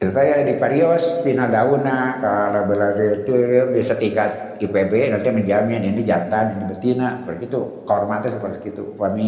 Saya 0.06 0.46
di 0.46 0.54
Parios, 0.60 1.26
tina 1.26 1.50
dauna, 1.50 2.22
kalau 2.22 2.70
belanja 2.70 3.26
itu 3.26 3.34
bisa 3.74 3.98
tingkat 3.98 4.60
IPB 4.62 5.10
nanti 5.10 5.34
menjamin 5.34 5.82
ini 5.82 6.06
jantan, 6.06 6.62
ini 6.62 6.70
betina, 6.70 7.26
seperti 7.26 7.50
itu. 7.50 7.62
Kehormatan 7.90 8.30
seperti 8.30 8.70
itu. 8.70 8.94
Kami 8.94 9.28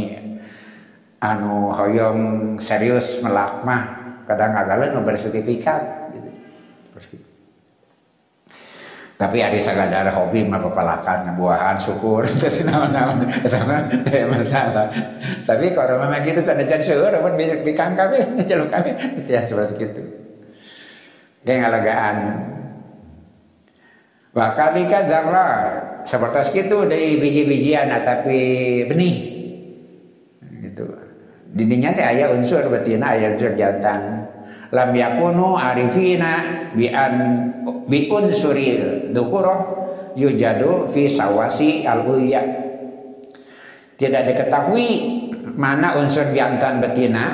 anu 1.17 1.73
hoyong 1.73 2.21
serius 2.61 3.25
melak 3.25 3.65
mah 3.65 3.96
kadang 4.27 4.51
agak 4.51 4.91
nu 4.91 5.01
bersertifikat 5.01 6.11
gitu. 6.11 6.29
Terus 6.93 7.05
gitu. 7.15 7.27
Tapi 9.17 9.41
ada 9.41 9.57
sagadar 9.57 10.13
hobi 10.13 10.45
mah 10.45 10.61
pepalakan 10.61 11.33
buahan 11.41 11.81
syukur 11.81 12.21
tadi 12.41 12.61
nama-nama 12.61 13.25
sama 13.49 13.81
teh 14.05 14.29
masalah. 14.29 14.93
Tapi 15.41 15.73
kalau 15.73 16.05
memang 16.05 16.21
gitu 16.21 16.45
tanda 16.45 16.61
jadi 16.61 16.83
seueur 16.85 17.17
pun 17.17 17.33
bikang 17.39 17.97
kami 17.97 18.21
jalur 18.49 18.69
kami 18.69 18.93
ya 19.25 19.41
seperti 19.41 19.89
itu. 19.89 20.03
Kayak 21.41 21.59
ngalagaan. 21.65 22.15
Bahkan 24.37 24.85
kan 24.85 25.03
zarra 25.09 25.49
seperti 26.05 26.69
itu 26.69 26.77
dari 26.85 27.17
biji-bijian 27.17 27.89
tapi 28.05 28.39
benih. 28.85 29.15
Gitu. 30.61 31.06
Dininya 31.47 31.95
teh 31.95 32.05
aya 32.05 32.31
unsur 32.33 32.67
betina 32.67 33.15
aya 33.15 33.33
unsur 33.33 33.55
jantan. 33.55 34.27
Lam 34.75 34.91
yakunu 34.91 35.55
arifina 35.55 36.67
bi 36.75 36.91
an 36.91 37.13
bi 37.87 38.11
unsuril 38.11 39.15
dukuroh 39.15 39.59
yujadu 40.19 40.91
fi 40.91 41.07
sawasi 41.07 41.87
al 41.87 42.03
ulya. 42.03 42.43
Tidak 43.97 44.21
diketahui 44.27 44.87
mana 45.55 45.95
unsur 45.97 46.29
jantan 46.35 46.83
betina 46.83 47.25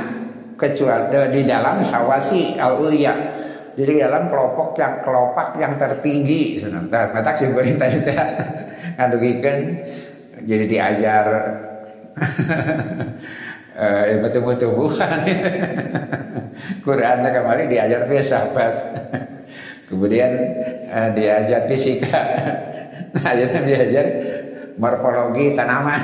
kecuali 0.56 1.34
di 1.34 1.42
dalam 1.44 1.82
sawasi 1.82 2.56
al 2.62 2.78
ulya 2.80 3.14
jadi 3.74 4.06
dalam 4.06 4.30
kelompok 4.30 4.78
yang 4.78 5.02
kelopak 5.02 5.58
yang 5.58 5.74
tertinggi 5.82 6.62
mata 6.90 7.32
sih 7.34 7.50
perintah 7.50 7.90
itu 7.90 8.12
ngadugikan 8.98 9.60
jadi 10.46 10.66
diajar 10.70 11.26
eh, 13.78 14.04
ilmu 14.18 14.28
tumbuh-tumbuhan 14.30 15.20
Quran 16.86 17.18
kemarin 17.26 17.66
diajar 17.70 18.06
filsafat 18.06 18.74
kemudian 19.94 20.32
uh, 20.90 21.10
diajar 21.14 21.70
fisika. 21.70 22.22
Nah 23.14 23.30
diajar 23.38 24.08
morfologi 24.82 25.54
tanaman. 25.54 26.02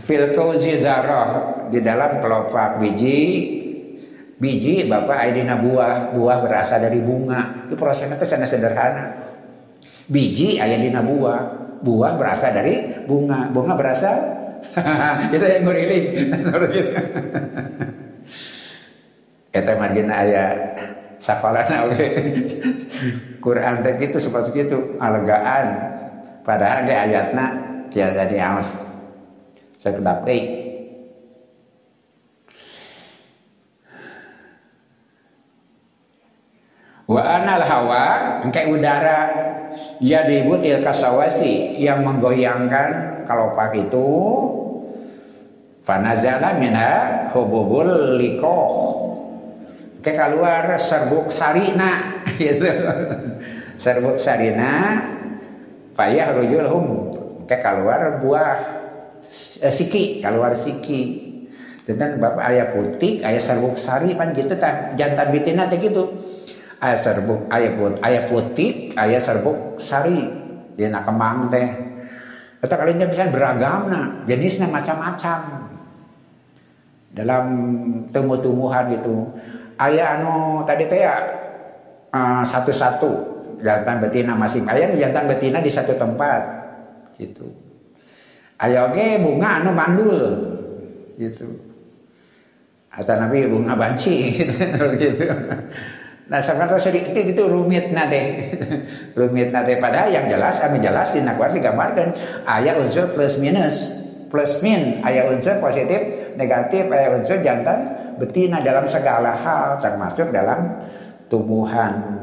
Filkozi 0.00 0.80
darah 0.80 1.68
di 1.68 1.84
dalam 1.84 2.24
kelopak 2.24 2.80
biji. 2.80 3.20
Biji 4.40 4.88
bapak 4.88 5.28
aidina 5.28 5.60
buah. 5.60 6.16
Buah 6.16 6.40
berasal 6.40 6.88
dari 6.88 7.04
bunga. 7.04 7.68
Itu 7.68 7.76
prosesnya 7.76 8.16
itu 8.16 8.24
sangat 8.24 8.48
sederhana. 8.48 9.28
Biji 10.08 10.56
ayat 10.56 10.88
buah 11.04 11.40
buah 11.80 12.16
berasal 12.16 12.50
dari 12.54 13.04
bunga. 13.04 13.50
Bunga 13.50 13.74
berasal? 13.76 14.16
Itu 15.34 15.44
yang 15.44 15.64
nguriling 15.64 16.04
itu 19.50 19.72
margina 19.74 20.14
ayat 20.22 20.56
sekolah 21.18 21.66
oke 21.90 22.06
Quran 23.44 23.82
itu 23.98 24.18
seperti 24.22 24.62
itu 24.62 24.78
alegaan 25.02 25.98
padahal 26.46 26.86
di 26.86 26.94
ayatnya 26.94 27.46
biasa 27.90 28.30
diawas 28.30 28.68
sekedap 29.82 30.22
eh 30.30 30.69
Wa 37.10 37.42
anal 37.42 37.66
hawa 37.66 38.04
engke 38.46 38.70
udara. 38.70 39.50
Ya 39.98 40.24
dibutil 40.24 40.78
kasawasi 40.80 41.82
yang 41.82 42.06
menggoyangkan 42.06 43.22
kelopak 43.26 43.74
itu. 43.74 44.10
Fanazala 45.82 46.54
minha 46.54 47.26
hububul 47.34 48.14
likoh. 48.14 48.70
Ke 50.00 50.14
keluar 50.14 50.70
serbuk 50.78 51.34
sarina 51.34 52.22
gitu. 52.40 52.64
Serbuk 53.74 54.16
sarina 54.16 55.02
payah 55.98 56.30
rujulhum 56.30 57.10
ke 57.44 57.58
keluar 57.58 58.22
buah 58.22 58.56
eh, 59.58 59.72
siki 59.74 60.22
keluar 60.22 60.54
siki. 60.54 61.26
Dan 61.90 62.22
bapak 62.22 62.44
ayah 62.54 62.70
putih 62.70 63.18
ayah 63.26 63.42
serbuk 63.42 63.74
sari 63.74 64.14
pan 64.14 64.30
gitu 64.30 64.54
tak 64.54 64.94
jantan 64.94 65.34
betina 65.34 65.66
teh 65.66 65.74
gitu 65.74 66.29
ayah 66.80 66.98
serbuk 66.98 67.40
ayah 67.52 67.70
put 67.76 67.94
ayah 68.00 68.22
putih 68.24 68.72
ayah 68.96 69.20
serbuk 69.20 69.76
sari. 69.80 70.26
Dia 70.74 70.88
nak 70.88 71.04
kemang 71.04 71.52
teh. 71.52 71.68
Kata 72.60 72.74
kalian 72.76 73.08
bisa 73.08 73.28
beragam 73.28 73.92
nah 73.92 74.04
jenisnya 74.24 74.68
macam-macam. 74.68 75.68
Dalam 77.12 77.44
tumbuh-tumbuhan 78.12 78.96
gitu. 78.96 79.28
Ayah 79.76 80.20
anu 80.20 80.64
tadi 80.64 80.88
teh 80.88 81.04
ya 81.04 81.16
uh, 82.12 82.42
satu-satu. 82.44 83.40
Jantan 83.60 84.00
betina 84.00 84.32
masing. 84.32 84.64
Ayah 84.64 84.88
jantan 84.96 85.28
betina 85.28 85.60
di 85.60 85.68
satu 85.68 85.92
tempat. 85.96 86.40
Gitu. 87.20 87.44
Ayo 88.60 88.92
ge 88.96 89.20
bunga 89.20 89.60
anu 89.60 89.72
mandul. 89.76 90.20
Gitu. 91.20 91.44
Atau 92.88 93.14
nabi 93.20 93.44
bunga 93.48 93.76
banci 93.76 94.16
gitu. 94.40 95.24
Nah 96.30 96.38
sekarang 96.38 96.78
sedikit 96.78 97.10
itu 97.26 97.42
rumit 97.50 97.90
nade, 97.90 98.54
rumit 99.18 99.50
nade. 99.50 99.74
Padahal 99.82 100.14
yang 100.14 100.30
jelas, 100.30 100.62
kami 100.62 100.78
jelas 100.78 101.10
di 101.10 101.26
nakwar 101.26 101.50
digambarkan 101.50 102.14
ayat 102.46 102.78
unsur 102.78 103.10
plus 103.10 103.34
minus, 103.42 103.98
plus 104.30 104.62
min, 104.62 105.02
ayat 105.02 105.26
unsur 105.34 105.58
positif, 105.58 106.30
negatif, 106.38 106.86
ayat 106.86 107.18
unsur 107.18 107.42
jantan, 107.42 107.78
betina 108.22 108.62
dalam 108.62 108.86
segala 108.86 109.34
hal, 109.34 109.82
termasuk 109.82 110.30
dalam 110.30 110.86
tumbuhan 111.26 112.20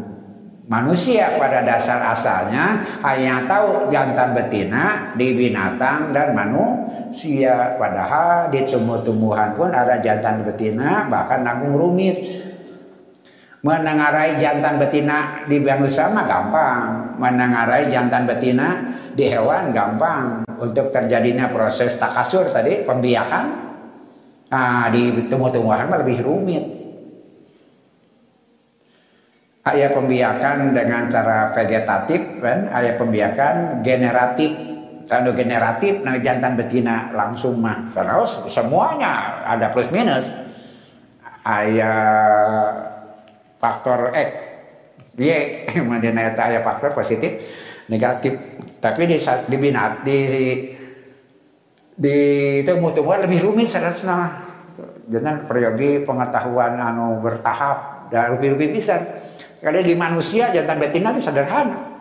Manusia 0.67 1.39
pada 1.39 1.63
dasar 1.63 2.11
asalnya 2.11 2.83
hanya 2.99 3.47
tahu 3.47 3.87
jantan 3.87 4.35
betina 4.35 5.15
di 5.15 5.31
binatang 5.31 6.11
dan 6.11 6.35
manusia. 6.35 7.79
Padahal 7.79 8.51
di 8.51 8.67
tumbuh-tumbuhan 8.67 9.55
pun 9.55 9.71
ada 9.71 9.95
jantan 10.03 10.43
betina 10.43 11.07
bahkan 11.07 11.47
nanggung 11.47 11.71
rumit. 11.71 12.46
Menengarai 13.67 14.39
jantan 14.39 14.79
betina 14.79 15.43
di 15.43 15.59
manusia 15.59 16.07
mah 16.07 16.23
gampang. 16.23 17.19
Menengarai 17.19 17.91
jantan 17.91 18.23
betina 18.23 18.95
di 19.11 19.27
hewan 19.27 19.75
gampang. 19.75 20.47
Untuk 20.55 20.87
terjadinya 20.95 21.51
proses 21.51 21.99
takasur 21.99 22.47
tadi, 22.55 22.87
pembiakan. 22.87 23.45
Nah, 24.47 24.87
di 24.87 25.27
tumbuh-tumbuhan 25.27 25.91
mah 25.91 25.99
lebih 25.99 26.23
rumit 26.23 26.77
ayat 29.67 29.91
pembiakan 29.91 30.71
dengan 30.71 31.11
cara 31.11 31.51
vegetatif 31.51 32.39
kan 32.39 32.71
ayat 32.71 32.95
pembiakan 32.95 33.83
generatif 33.83 34.55
kalau 35.07 35.35
generatif 35.35 36.03
nah 36.03 36.15
jantan 36.19 36.55
betina 36.55 37.11
langsung 37.11 37.59
mah 37.59 37.91
terus 37.91 38.47
semuanya 38.47 39.43
ada 39.43 39.67
plus 39.71 39.91
minus 39.91 40.31
ayat 41.43 42.96
faktor 43.57 44.13
X. 44.13 44.29
Y 45.17 45.29
mana 45.89 46.13
ayat 46.13 46.61
faktor 46.61 46.93
positif 46.93 47.41
negatif. 47.89 48.37
Tapi 48.77 49.01
di 49.09 49.17
di 49.17 49.57
binat 49.57 50.05
di 50.05 50.17
di 51.97 52.17
tumbuh-tumbuhan 52.61 53.25
lebih 53.25 53.49
rumit 53.49 53.67
seharusnya. 53.67 54.45
Dengan 55.07 55.47
peryogi 55.47 56.03
pengetahuan 56.03 56.75
anu 56.77 57.23
bertahap 57.23 58.11
dan 58.11 58.35
lebih-lebih 58.35 58.75
bisa 58.75 58.99
kalau 59.57 59.81
di 59.81 59.95
manusia 59.97 60.53
jantan 60.53 60.77
betina 60.77 61.15
itu 61.15 61.21
sederhana. 61.23 61.97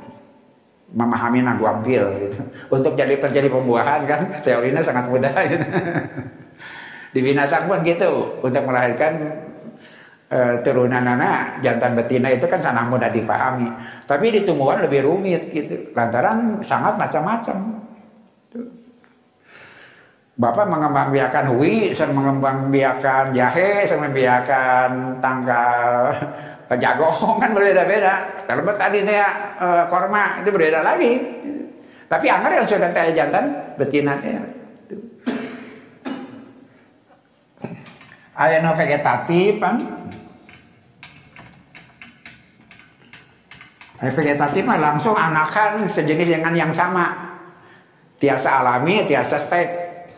Memahami 0.86 1.42
nagu 1.42 1.66
ambil 1.66 2.14
gitu. 2.22 2.38
untuk 2.70 2.94
jadi 2.94 3.18
terjadi 3.18 3.50
pembuahan 3.50 4.06
kan 4.06 4.20
teorinya 4.46 4.80
sangat 4.80 5.10
mudah 5.10 5.34
gitu. 5.50 5.66
di 7.14 7.20
binatang 7.26 7.66
pun 7.66 7.82
gitu. 7.82 8.38
Untuk 8.38 8.62
melahirkan 8.62 9.12
e, 10.30 10.60
turunan 10.62 11.02
anak 11.02 11.62
jantan 11.62 11.94
betina 11.94 12.30
itu 12.30 12.46
kan 12.46 12.60
sangat 12.62 12.86
mudah 12.90 13.10
dipahami 13.10 13.70
tapi 14.06 14.30
di 14.34 14.40
tumbuhan 14.42 14.82
lebih 14.82 15.06
rumit 15.06 15.50
gitu 15.50 15.90
lantaran 15.94 16.60
sangat 16.62 16.98
macam-macam 16.98 17.86
Bapak 20.36 20.68
mengembangbiakan 20.68 21.48
hui, 21.56 21.96
saya 21.96 22.12
mengembangbiakan 22.12 23.32
jahe, 23.32 23.88
saya 23.88 24.04
mengembangbiakan 24.04 25.16
tanggal 25.24 26.12
jagung 26.84 27.40
kan 27.40 27.56
berbeda-beda. 27.56 28.44
Kalau 28.44 28.68
tadi 28.76 29.00
saya 29.00 29.56
e, 29.56 29.66
korma 29.88 30.44
itu 30.44 30.52
berbeda 30.52 30.84
lagi. 30.84 31.12
Tapi 32.04 32.26
anggar 32.28 32.52
yang 32.52 32.68
sudah 32.68 32.92
tanya 32.92 33.16
jantan 33.16 33.44
betina 33.80 34.20
ya. 34.20 34.44
Ayah 38.36 38.60
no 38.60 38.76
vegetatif 38.76 39.56
kan. 39.56 39.95
Vegetatif 44.00 44.62
mah 44.68 44.76
langsung 44.76 45.16
anakan 45.16 45.88
sejenis 45.88 46.36
dengan 46.36 46.52
yang 46.52 46.72
sama. 46.72 47.36
Tiasa 48.16 48.60
alami, 48.64 49.04
tiasa 49.08 49.40
spek 49.40 49.68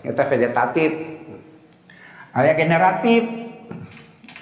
kita 0.02 0.22
vegetatif. 0.26 0.90
Ayah 2.34 2.54
generatif. 2.54 3.22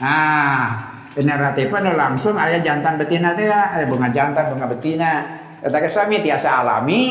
Nah 0.00 0.92
generatif 1.16 1.72
anu 1.72 1.96
langsung 1.96 2.36
ayah 2.36 2.60
jantan 2.60 3.00
betina 3.00 3.32
teh 3.32 3.48
ya. 3.48 3.76
Ayah 3.76 3.86
bunga 3.88 4.08
jantan 4.12 4.52
bunga 4.52 4.66
betina. 4.68 5.12
Kata 5.60 5.78
kesami 5.80 6.20
tiasa 6.20 6.64
alami 6.64 7.04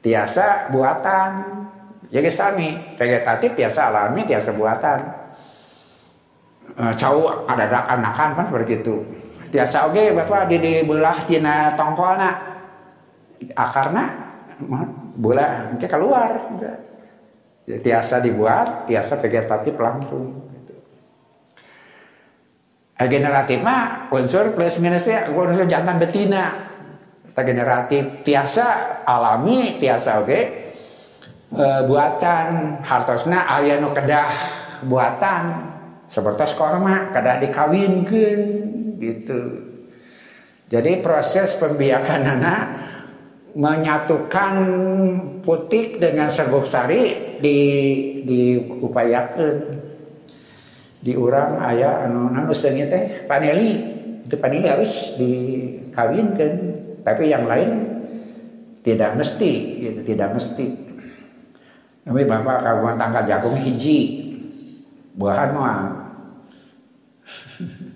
tiasa 0.00 0.72
buatan. 0.72 1.30
Ya 2.12 2.20
kesami 2.20 2.96
vegetatif 2.96 3.56
tiasa 3.56 3.92
alami 3.92 4.24
tiasa 4.24 4.52
buatan. 4.56 4.98
E, 6.74 6.84
cau 6.96 7.44
ada 7.44 7.64
anakan 7.92 8.28
kan 8.40 8.44
seperti 8.48 8.80
itu 8.80 9.04
tiasa 9.54 9.86
oke 9.86 9.94
okay, 9.94 10.06
bapak 10.10 10.50
di 10.50 10.56
dibelah 10.58 11.18
tina 11.30 11.78
tongkolna 11.78 12.30
akarna 13.54 14.04
bola 15.14 15.78
ke 15.78 15.86
keluar 15.86 16.50
tiasa 17.64 18.20
dibuat, 18.20 18.84
tiasa 18.84 19.16
vegetatif 19.16 19.72
langsung. 19.80 20.52
Gitu. 20.52 20.74
Generatif 23.08 23.58
mah 23.64 24.12
unsur 24.12 24.52
plus 24.52 24.76
minusnya 24.84 25.32
unsur 25.32 25.64
jantan 25.64 25.96
betina. 25.96 26.72
Kita 27.32 27.42
generatif 27.42 28.04
tiasa 28.22 29.00
alami, 29.02 29.80
tiasa 29.80 30.22
oke. 30.22 30.28
Okay. 30.28 30.42
E, 31.54 31.66
buatan 31.86 32.82
hartosna 32.82 33.46
aya 33.46 33.78
nu 33.78 33.94
kedah 33.94 34.26
buatan 34.86 35.42
seperti 36.10 36.50
korma 36.58 37.14
kedah 37.14 37.38
dikawinkan 37.38 38.40
gitu. 38.98 39.40
Jadi 40.68 41.04
proses 41.04 41.54
pembiakan 41.60 42.22
anak 42.24 42.62
menyatukan 43.54 44.54
putik 45.46 46.02
dengan 46.02 46.26
serbuk 46.26 46.66
sari 46.66 47.38
di 47.38 47.58
diupayakan. 48.26 49.56
Di 51.04 51.12
orang 51.20 51.60
ayah 51.68 52.08
anu 52.08 52.32
anu 52.32 52.50
teh 52.56 53.28
paneli. 53.28 53.74
Itu 54.24 54.40
paneli 54.40 54.66
harus 54.66 55.20
dikawinkan 55.20 56.52
tapi 57.04 57.28
yang 57.28 57.44
lain 57.44 58.00
tidak 58.80 59.14
mesti 59.20 59.52
gitu 59.84 60.00
tidak 60.00 60.32
mesti. 60.32 60.66
Tapi 62.04 62.20
bapak 62.24 62.58
kawan 62.64 62.96
tangga 62.96 63.24
jagung 63.28 63.56
hiji 63.56 64.24
buahan 65.14 65.50
mah 65.54 65.80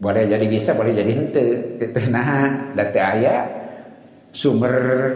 boleh 0.00 0.24
jadi 0.24 0.46
bisa 0.48 0.72
boleh 0.72 0.96
jadi 0.96 1.12
ente 1.12 1.76
itu 1.76 2.00
nah 2.08 2.72
dati 2.72 2.96
ayah 2.96 3.44
sumber 4.32 5.12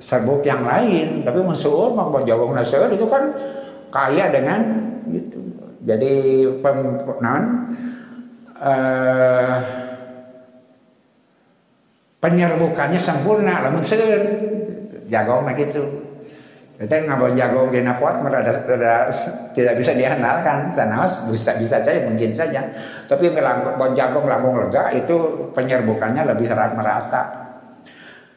serbuk 0.00 0.46
yang 0.48 0.64
lain. 0.64 1.22
Tapi 1.28 1.38
mensuur 1.44 1.92
maka 1.92 2.24
jawab 2.24 2.56
naseur 2.56 2.88
itu 2.88 3.04
kan 3.04 3.36
kaya 3.92 4.32
dengan 4.32 4.60
gitu. 5.12 5.38
Jadi 5.84 6.44
pem, 6.58 6.78
uh, 8.58 9.56
penyerbukannya 12.18 12.98
sempurna 12.98 13.62
lamun 13.68 13.84
seueur. 13.84 14.24
Jagong 15.08 15.44
mah 15.44 15.56
gitu 15.56 16.07
kita 16.78 17.10
ngabon 17.10 17.34
jagong 17.34 17.74
di 17.74 17.82
pot 17.98 18.22
merada, 18.22 18.54
merada 18.54 19.10
tidak 19.50 19.74
bisa 19.82 19.98
diandalkan. 19.98 20.78
Tanawas 20.78 21.26
bisa 21.26 21.58
bisa 21.58 21.82
saja 21.82 22.06
mungkin 22.06 22.30
saja. 22.30 22.70
Tapi 23.10 23.34
bon 23.74 23.98
jagong 23.98 24.30
lambung 24.30 24.62
lega 24.62 24.94
itu 24.94 25.50
penyerbukannya 25.50 26.22
lebih 26.22 26.46
merata. 26.78 27.50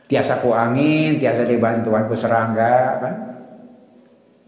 Tiasa 0.09 0.41
ku 0.41 0.57
angin 0.57 1.21
tiasa 1.21 1.45
dibantuan 1.45 2.09
ku 2.09 2.17
serangga 2.17 2.77
kan? 2.97 3.13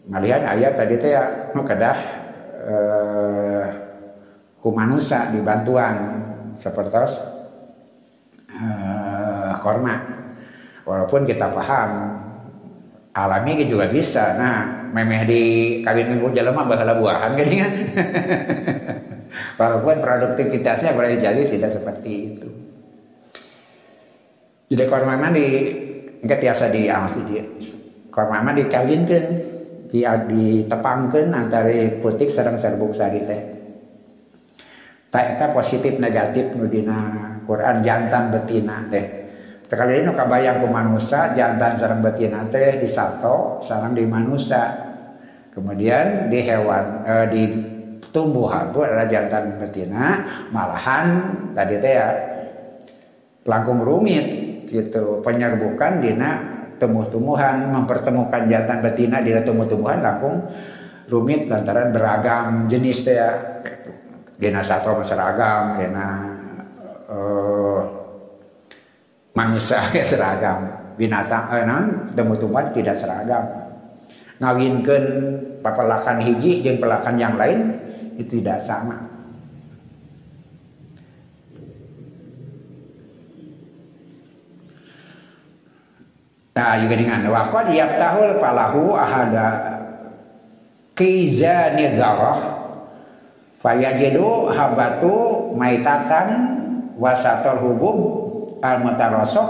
Ayat 0.09 0.73
tadi 0.73 0.97
teh 0.97 1.13
ya 1.13 1.53
kedah 1.53 1.97
eh, 2.65 3.65
ku 4.57 4.73
manusia 4.73 5.29
dibantuan 5.29 6.17
seperti 6.57 6.97
eh, 8.57 9.53
korma. 9.61 9.95
Walaupun 10.81 11.29
kita 11.29 11.53
paham 11.53 11.91
alami 13.13 13.65
juga 13.69 13.89
bisa 13.89 14.33
nah 14.35 14.89
memeh 14.89 15.21
di 15.25 15.41
kawin 15.85 16.17
minggu 16.17 16.33
jelema 16.33 16.65
bakal 16.65 16.97
buahan 16.97 17.37
kan 17.37 17.73
walaupun 19.61 20.01
produktivitasnya 20.01 20.97
boleh 20.97 21.21
jadi 21.21 21.45
tidak 21.45 21.71
seperti 21.73 22.11
itu 22.33 22.47
jadi 24.73 24.89
kormama 24.89 25.29
di 25.29 25.47
enggak 26.25 26.39
tiasa 26.41 26.73
di 26.73 26.89
angsi 26.89 27.21
dia. 27.29 27.45
Kormama 28.09 28.57
dikawinkan 28.57 29.23
di 29.85 30.01
ditepangkan 30.01 31.29
antara 31.29 31.69
putik 32.01 32.33
sedang 32.33 32.57
serbuk 32.57 32.97
sari 32.97 33.21
teh. 33.21 33.41
Tak 35.13 35.53
positif 35.53 36.01
negatif 36.01 36.57
nudina 36.57 37.37
Quran 37.45 37.85
jantan 37.85 38.33
betina 38.33 38.81
teh. 38.89 39.22
Sekali 39.73 40.05
ini 40.05 40.13
kabayang 40.13 40.61
ke 40.61 40.67
manusia 40.69 41.33
jantan 41.33 41.73
sarang 41.73 42.05
betina 42.05 42.45
teh 42.45 42.77
di 42.77 42.85
satu 42.85 43.57
sarang 43.57 43.97
di 43.97 44.05
manusia. 44.05 44.69
Kemudian 45.49 46.29
di 46.29 46.45
hewan 46.45 47.01
eh, 47.01 47.25
di 47.33 47.43
tumbuhan 48.13 48.69
itu 48.69 48.85
adalah 48.85 49.09
jantan 49.09 49.57
betina 49.57 50.21
malahan 50.53 51.05
tadi 51.57 51.81
teh 51.81 51.89
ya 51.89 52.07
langkung 53.49 53.81
rumit 53.81 54.25
gitu 54.69 55.25
penyerbukan 55.25 56.05
dina 56.05 56.29
tumbuh-tumbuhan 56.77 57.73
mempertemukan 57.73 58.45
jantan 58.45 58.77
betina 58.77 59.25
dina 59.25 59.41
tumbuh-tumbuhan 59.41 60.05
langsung 60.05 60.53
rumit 61.09 61.49
lantaran 61.49 61.89
beragam 61.89 62.69
jenis 62.69 63.09
teh 63.09 63.17
ya 63.17 63.57
dina 64.37 64.61
satu 64.61 65.01
seragam 65.01 65.81
dina 65.81 66.07
uh, 67.09 67.62
manusia 69.33 69.81
seragam. 70.09 70.81
Binatang 70.93 71.49
eh, 71.57 71.65
tumbuh-tumbuhan 72.13 72.69
tidak 72.69 72.93
seragam. 72.93 73.43
Ngawinkan 74.37 75.03
papelakan 75.65 76.21
hiji 76.21 76.61
dan 76.61 76.77
pelakan 76.77 77.15
yang 77.17 77.33
lain 77.33 77.81
itu 78.17 78.41
tidak 78.41 78.61
sama. 78.61 79.13
Nah 86.53 86.77
juga 86.77 86.93
dengan 86.93 87.25
waqad 87.33 87.73
tahul 87.97 88.37
falahu 88.37 88.93
ahada 88.93 89.49
kizani 90.93 91.97
darah 91.97 92.61
fayajidu 93.57 94.53
habatu 94.53 95.49
maitatan 95.57 96.27
wasatul 97.01 97.57
hubub 97.57 97.97
al 98.63 98.79
mutarasok 98.79 99.49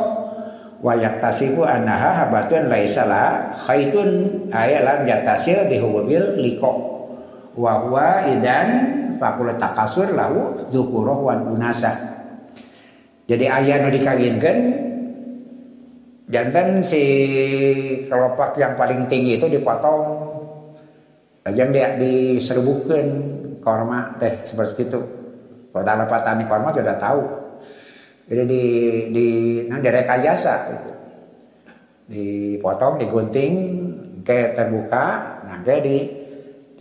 wa 0.82 0.94
yaktasibu 0.98 1.62
annaha 1.64 2.26
habatun 2.26 2.68
laisala 2.68 3.54
khaitun 3.56 4.10
ayalam 4.50 5.06
yatasil 5.06 5.70
bihububil 5.70 6.42
liko 6.42 6.74
wa 7.54 7.86
huwa 7.86 8.26
idan 8.28 8.70
fakul 9.22 9.54
takasur 9.62 10.10
lahu 10.12 10.66
dzukuruh 10.74 11.22
wan 11.22 11.46
unasa 11.46 11.94
jadi 13.30 13.62
ayah 13.62 13.86
nu 13.86 13.94
dikawinkan 13.94 14.58
jantan 16.28 16.82
si 16.82 17.04
kelopak 18.10 18.58
yang 18.58 18.74
paling 18.74 19.06
tinggi 19.06 19.38
itu 19.38 19.48
dipotong 19.48 20.34
Lajang 21.44 21.76
dia 21.76 22.00
diserbukan 22.00 23.06
korma 23.60 24.16
teh 24.16 24.48
seperti 24.48 24.88
itu. 24.88 25.00
Kalau 25.76 26.06
petani 26.08 26.48
korma 26.48 26.72
sudah 26.72 26.96
tahu. 26.96 27.22
Jadi 28.28 28.44
di 28.48 28.64
di 29.12 29.28
nah 29.68 29.80
direkayasa 29.84 30.54
itu. 30.72 30.92
Dipotong, 32.04 33.00
digunting, 33.00 33.54
kayak 34.28 34.60
terbuka, 34.60 35.06
nah 35.48 35.58
kayak 35.64 35.82
di 35.88 35.98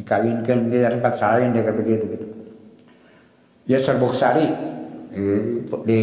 dikawinkan 0.03 0.71
di 0.71 0.79
tempat 0.83 1.15
salin 1.15 1.55
dia 1.55 1.63
begitu 1.71 2.05
gitu. 2.11 2.27
Ya 3.71 3.79
serbuk 3.79 4.15
sari 4.19 4.51
di, 5.13 5.23
di 5.87 6.01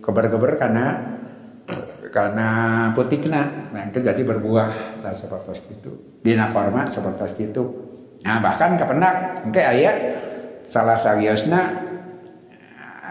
keber-keber 0.00 0.58
karena 0.58 1.14
karena 2.12 2.48
putikna 2.94 3.72
nah 3.74 3.82
itu 3.90 3.98
jadi 3.98 4.22
berbuah 4.22 5.02
dan 5.02 5.14
seperti 5.16 5.74
itu 5.74 5.90
dina 6.22 6.52
korma 6.54 6.86
seperti 6.86 7.50
itu 7.50 7.62
nah 8.22 8.38
bahkan 8.38 8.78
kepenak 8.78 9.42
oke 9.50 9.58
ayat 9.58 9.96
salah 10.70 10.94
sagiosna 10.94 11.74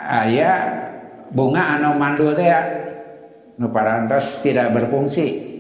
ayat 0.08 0.93
bunga 1.34 1.78
anu 1.78 1.98
mandul 1.98 2.32
teh 2.38 2.48
ya. 2.48 2.62
Nu 3.58 3.70
parantos 3.70 4.42
tidak 4.42 4.74
berfungsi. 4.74 5.52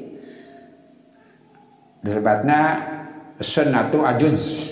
Disebutnya 2.02 2.62
sunatu 3.38 4.06
ajuz. 4.06 4.72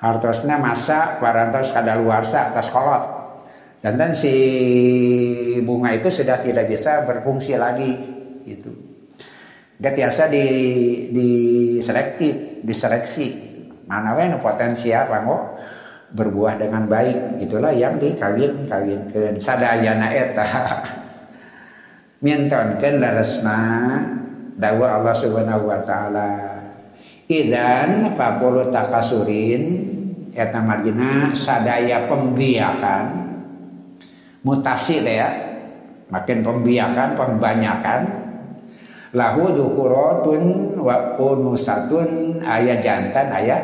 Hartosna 0.00 0.60
masa 0.60 1.16
parantos 1.16 1.72
kadaluarsa 1.72 2.52
atas 2.52 2.68
kolot. 2.68 3.04
Dan 3.80 4.00
dan 4.00 4.16
si 4.16 4.32
bunga 5.60 5.92
itu 5.92 6.08
sudah 6.08 6.40
tidak 6.40 6.72
bisa 6.72 7.04
berfungsi 7.04 7.52
lagi 7.56 7.92
itu 8.48 8.72
dia 9.74 9.90
biasa 9.90 10.30
di 10.30 10.46
di 11.10 11.28
selektif 11.82 12.62
diseleksi. 12.62 13.52
Mana 13.84 14.16
wae 14.16 14.32
potensi 14.40 14.96
apa 14.96 15.20
kok 15.20 15.42
berbuah 16.14 16.56
dengan 16.56 16.86
baik. 16.86 17.42
Itulah 17.42 17.74
yang 17.74 17.98
dikawin 17.98 18.70
kawinkan 18.70 19.36
sadayana 19.36 20.14
eta. 20.14 20.46
Mintonkeun 22.24 23.02
laresna 23.02 23.60
dawa 24.56 25.02
Allah 25.02 25.14
Subhanahu 25.18 25.68
wa 25.68 25.82
taala. 25.82 26.30
Idan 27.28 28.14
faqulu 28.14 28.70
takasurin. 28.70 29.92
Eta 30.34 30.58
margina 30.62 31.30
sadaya 31.34 32.06
pembiakan. 32.10 33.04
Mutasi 34.42 35.02
ya. 35.02 35.30
Makin 36.10 36.42
pembiakan 36.42 37.08
pembanyakan. 37.18 38.02
Lahu 39.14 39.54
dzukuratun 39.54 40.74
wa 40.78 41.14
unusatun. 41.18 42.42
Ayat 42.42 42.82
jantan 42.82 43.30
ayat 43.30 43.62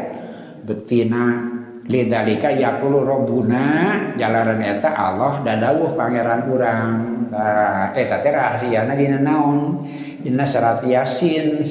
betina 0.62 1.59
lidalika 1.90 2.54
yakulu 2.54 3.02
robbuna 3.02 3.98
jalaran 4.14 4.62
eta 4.62 4.94
Allah 4.94 5.42
dadawuh 5.42 5.98
pangeran 5.98 6.46
kurang 6.46 6.90
nah, 7.34 7.90
eta 7.90 8.22
teh 8.22 8.30
rahasiana 8.30 8.94
dina 8.94 9.18
naon? 9.18 9.82
Dina 10.20 10.44
serat 10.44 10.84
yasin. 10.84 11.64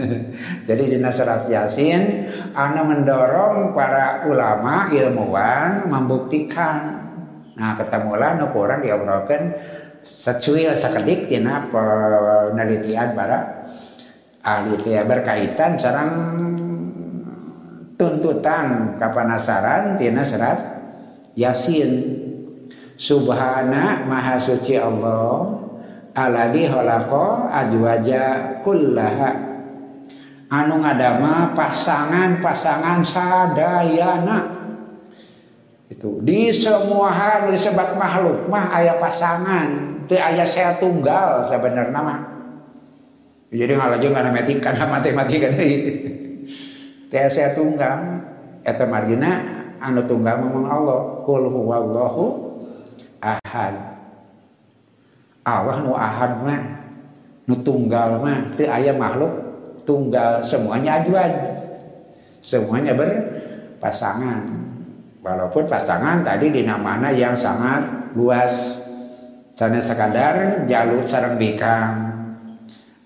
Jadi 0.68 0.82
dina 0.88 1.12
serat 1.12 1.46
yasin 1.46 2.26
ana 2.56 2.82
mendorong 2.82 3.76
para 3.76 4.26
ulama 4.26 4.88
ilmuwan 4.90 5.86
membuktikan. 5.86 6.76
Nah 7.54 7.76
ketemulah 7.76 8.40
nu 8.40 8.48
kurang 8.56 8.80
diobrolkeun 8.80 9.52
secuil 10.00 10.72
sekedik 10.72 11.28
dina 11.28 11.68
penelitian 11.68 13.12
para 13.12 13.68
ahli 14.40 14.80
berkaitan 15.04 15.76
sarang 15.76 16.12
tuntutan 18.20 19.00
kapanasaran 19.00 19.96
tina 19.96 20.20
serat 20.20 20.60
Yasin. 21.32 22.20
Subhana 23.00 24.04
Maha 24.04 24.36
Suci 24.36 24.76
Allah 24.76 25.56
Alladzi 26.12 26.68
khalaqa 26.68 27.48
ajwaja 27.48 28.60
kullaha. 28.60 29.48
Anu 30.52 30.84
ngadama 30.84 31.56
pasangan-pasangan 31.56 33.00
sadayana. 33.00 34.38
Itu 35.88 36.20
di 36.20 36.52
semua 36.52 37.08
hal 37.08 37.48
disebut 37.48 37.96
makhluk 37.96 38.52
mah 38.52 38.68
ayah 38.76 39.00
pasangan. 39.00 40.04
Itu 40.04 40.20
ayah 40.20 40.44
saya 40.44 40.76
tunggal 40.76 41.48
sebenarnya 41.48 42.00
mah. 42.04 42.20
Jadi 43.48 43.72
matematika 43.80 44.76
karena 44.76 44.86
matematika 44.92 45.46
dari 45.56 45.74
teh 46.04 46.09
saya 47.10 47.52
tunggal 47.52 48.22
eta 48.62 48.86
margina 48.86 49.42
anu 49.82 50.00
tunggal 50.06 50.46
ngomong 50.46 50.66
Allah 50.70 50.98
kul 51.26 51.44
huwallahu 51.50 52.24
ahad 53.20 53.74
Allah 55.42 55.76
nu 55.82 55.92
ahad 55.98 56.32
mah 56.40 56.62
nu 57.50 57.54
tunggal 57.66 58.22
mah 58.22 58.54
teu 58.54 58.70
ayah 58.70 58.94
makhluk 58.94 59.32
tunggal 59.82 60.38
semuanya 60.40 61.02
ajuan 61.02 61.32
semuanya 62.40 62.94
berpasangan 62.94 64.70
Walaupun 65.20 65.68
pasangan 65.68 66.24
tadi 66.24 66.48
di 66.48 66.64
namanya 66.64 67.12
yang 67.12 67.36
sangat 67.36 68.12
luas. 68.16 68.80
Sana 69.52 69.76
sekadar 69.76 70.64
jalur 70.64 71.04
sarang 71.04 71.36
bikang. 71.36 72.08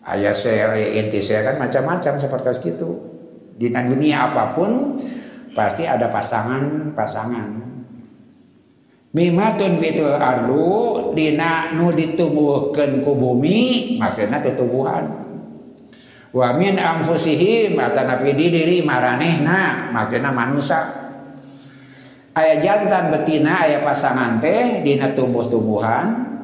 Ayah 0.07 0.31
saya, 0.31 0.79
inti 0.79 1.19
saya 1.19 1.51
kan 1.51 1.67
macam-macam 1.67 2.15
seperti 2.15 2.79
itu. 2.79 3.14
di 3.55 3.71
dunia 3.71 4.31
apapun 4.31 5.01
pasti 5.55 5.87
ada 5.87 6.11
pasangan-pasangan 6.11 7.49
mimatun 9.15 9.79
fitul 9.79 10.19
ardu 10.19 11.15
dina 11.15 11.71
nu 11.79 11.95
ditumbuhkeun 11.95 13.07
ku 13.07 13.13
bumi 13.15 13.95
maksudna 14.03 14.43
tutubuhan 14.43 15.05
wa 16.35 16.49
min 16.59 16.75
anfusihim 16.75 17.79
atanapi 17.79 18.35
di 18.35 18.47
diri 18.51 18.77
maranehna 18.83 19.95
maksudna 19.95 20.35
manusia 20.35 20.83
aya 22.35 22.59
jantan 22.59 23.15
betina 23.15 23.63
aya 23.63 23.87
pasangan 23.87 24.43
teh 24.43 24.83
dina 24.83 25.15
tumbuh-tumbuhan 25.15 26.35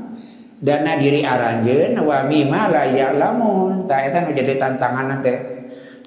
dana 0.60 1.00
diri 1.00 1.24
aranjeun 1.24 1.96
wa 2.04 2.28
mimma 2.28 2.68
la 2.68 2.84
ya'lamun. 2.92 3.88
Ta 3.88 4.04
eta 4.04 4.28
nu 4.28 4.36
jadi 4.36 4.60
tantangan 4.60 5.24
teh. 5.24 5.59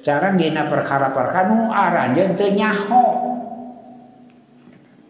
Cara 0.03 0.35
dina 0.35 0.67
perkara-perkara 0.67 1.47
nu 1.47 1.71
aranjen 1.71 2.35
teu 2.35 2.51
nyaho. 2.51 3.31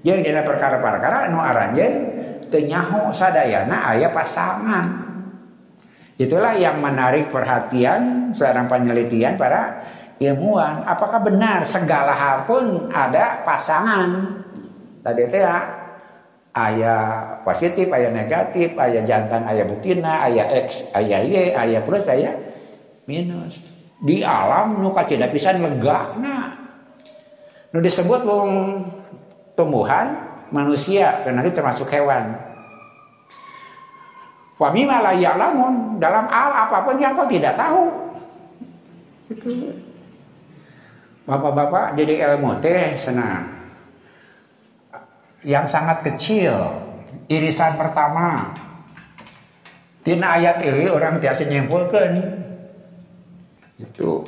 Jeung 0.06 0.22
dina 0.22 0.46
perkara-perkara 0.46 1.34
nu 1.34 1.42
aranjen 1.42 1.94
teu 2.54 2.62
nyaho 2.62 3.10
sadayana 3.10 3.90
ayah 3.92 4.14
pasangan. 4.14 4.88
Itulah 6.22 6.54
yang 6.54 6.78
menarik 6.78 7.34
perhatian 7.34 8.32
seorang 8.38 8.70
penelitian 8.70 9.34
para 9.34 9.82
ilmuwan. 10.22 10.86
Apakah 10.86 11.26
benar 11.26 11.66
segala 11.66 12.14
hal 12.14 12.46
pun 12.46 12.94
ada 12.94 13.42
pasangan? 13.42 14.40
Tadi 15.02 15.26
teh 15.26 15.42
ayah 16.54 17.42
positif 17.42 17.90
ayah 17.90 18.14
negatif 18.14 18.78
ayah 18.78 19.02
jantan 19.02 19.42
ayah 19.50 19.66
betina 19.66 20.22
ayah 20.30 20.54
X 20.70 20.94
ayah 20.94 21.26
Y 21.26 21.50
ayah 21.50 21.82
plus 21.82 22.06
ayah 22.06 22.38
minus 23.10 23.73
di 24.04 24.20
alam 24.20 24.84
nu 24.84 24.92
tidak 24.92 25.32
bisa 25.32 25.56
lega 25.56 26.20
nah 26.20 26.52
nu 27.72 27.80
disebut 27.80 28.22
wong 28.28 28.50
tumbuhan 29.56 30.34
manusia 30.54 31.26
karena 31.26 31.42
itu 31.42 31.52
termasuk 31.58 31.90
hewan. 31.90 32.38
Wamima 34.62 35.02
la 35.02 35.18
ya'lamun 35.18 35.98
dalam 35.98 36.30
al 36.30 36.70
apa 36.70 36.86
pun 36.86 36.96
yang 37.02 37.18
kau 37.18 37.26
tidak 37.26 37.58
tahu. 37.58 37.90
Itu. 39.34 39.74
Bapak-bapak 41.26 41.98
jadi 41.98 42.30
ilmu 42.30 42.62
teh 42.62 42.94
senang. 42.94 43.50
Yang 45.42 45.66
sangat 45.74 46.06
kecil 46.06 46.54
irisan 47.28 47.76
pertama. 47.76 48.56
Tina 50.04 50.36
ayat 50.36 50.60
ini 50.62 50.92
orang 50.92 51.18
tiasa 51.18 51.48
nyimpulkan 51.48 52.12
itu 53.84 54.24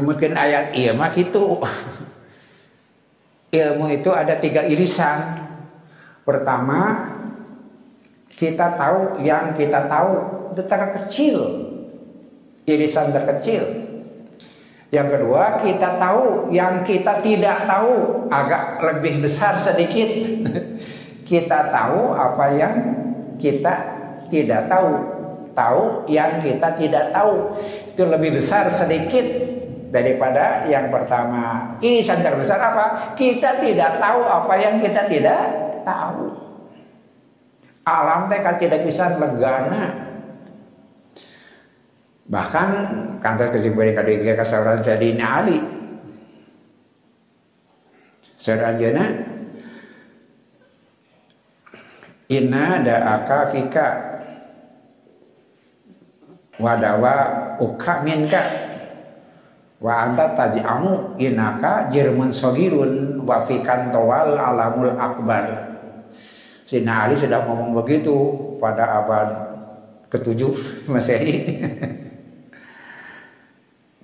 mungkin 0.00 0.32
ayat 0.32 0.72
iya 0.72 0.96
gitu. 1.12 1.60
Ilmu 3.52 3.86
itu 3.92 4.08
ada 4.08 4.40
tiga 4.40 4.64
irisan. 4.64 5.44
Pertama 6.24 7.12
kita 8.32 8.80
tahu 8.80 9.20
yang 9.20 9.52
kita 9.52 9.92
tahu 9.92 10.12
itu 10.56 10.62
terkecil. 10.64 11.36
Irisan 12.64 13.12
terkecil. 13.12 13.92
Yang 14.92 15.08
kedua, 15.16 15.56
kita 15.56 15.96
tahu 15.96 16.52
yang 16.52 16.84
kita 16.84 17.24
tidak 17.24 17.64
tahu 17.64 18.28
agak 18.28 18.80
lebih 18.80 19.24
besar 19.24 19.56
sedikit. 19.56 20.08
kita 21.28 21.72
tahu 21.72 22.12
apa 22.12 22.44
yang 22.56 22.74
kita 23.36 23.72
tidak 24.32 24.68
tahu. 24.72 25.12
tahu 25.52 26.08
yang 26.08 26.40
kita 26.40 26.80
tidak 26.80 27.12
tahu 27.12 27.52
itu 27.92 28.02
lebih 28.08 28.40
besar 28.40 28.72
sedikit 28.72 29.24
daripada 29.92 30.64
yang 30.64 30.88
pertama. 30.88 31.76
Irisan 31.84 32.24
terbesar 32.24 32.56
apa? 32.56 33.12
Kita 33.12 33.60
tidak 33.60 34.00
tahu 34.00 34.20
apa 34.24 34.54
yang 34.56 34.80
kita 34.80 35.04
tidak 35.12 35.40
tahu. 35.84 36.32
Alam 37.84 38.32
teh 38.32 38.40
tidak 38.40 38.80
bisa 38.88 39.12
legana. 39.20 40.08
Bahkan 42.32 42.68
kantor 43.20 43.48
kesimpulan 43.52 43.92
kadang 43.92 44.38
kasaran 44.40 44.80
jadi 44.80 45.08
Ali. 45.20 45.60
Seranjana 48.40 49.06
Inna 52.32 52.80
da'aka 52.80 53.52
fika 53.52 54.11
wadawa 56.60 57.14
uka 57.60 58.04
minka. 58.04 58.42
Wa 59.82 60.06
anta 60.06 60.36
taj'amu 60.36 61.18
inaka 61.18 61.88
jerman 61.92 62.32
sogirun. 62.32 63.24
Wa 63.24 63.44
tawal 63.92 64.36
alamul 64.36 64.94
akbar. 64.96 65.72
Sina 66.66 67.04
Ali 67.04 67.20
sudah 67.20 67.44
ngomong 67.44 67.76
begitu 67.84 68.16
pada 68.56 69.04
abad 69.04 69.28
ketujuh 70.08 70.88
Masehi. 70.88 71.44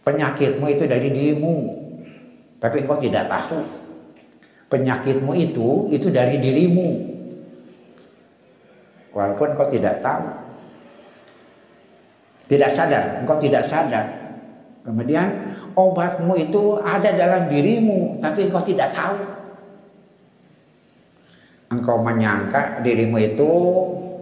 Penyakitmu 0.05 0.67
itu 0.73 0.85
dari 0.89 1.09
dirimu. 1.13 1.57
Tapi 2.59 2.85
engkau 2.85 2.99
tidak 2.99 3.29
tahu. 3.29 3.61
Penyakitmu 4.69 5.33
itu 5.37 5.89
itu 5.93 6.09
dari 6.13 6.41
dirimu. 6.41 6.89
Walaupun 9.17 9.57
kau 9.57 9.69
tidak 9.69 10.05
tahu. 10.05 10.48
Tidak 12.49 12.71
sadar, 12.73 13.21
engkau 13.21 13.37
tidak 13.37 13.69
sadar. 13.69 14.09
Kemudian 14.81 15.29
obatmu 15.77 16.33
itu 16.41 16.81
ada 16.81 17.13
dalam 17.13 17.53
dirimu, 17.53 18.17
tapi 18.25 18.49
engkau 18.49 18.65
tidak 18.65 18.89
tahu. 18.97 19.21
Engkau 21.69 22.01
menyangka 22.01 22.81
dirimu 22.81 23.21
itu 23.21 23.51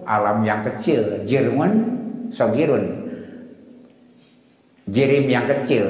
alam 0.03 0.43
yang 0.43 0.67
kecil, 0.67 1.23
jirmun, 1.23 1.73
sogirun. 2.35 3.07
Jirim 4.87 5.27
yang 5.27 5.47
kecil, 5.47 5.87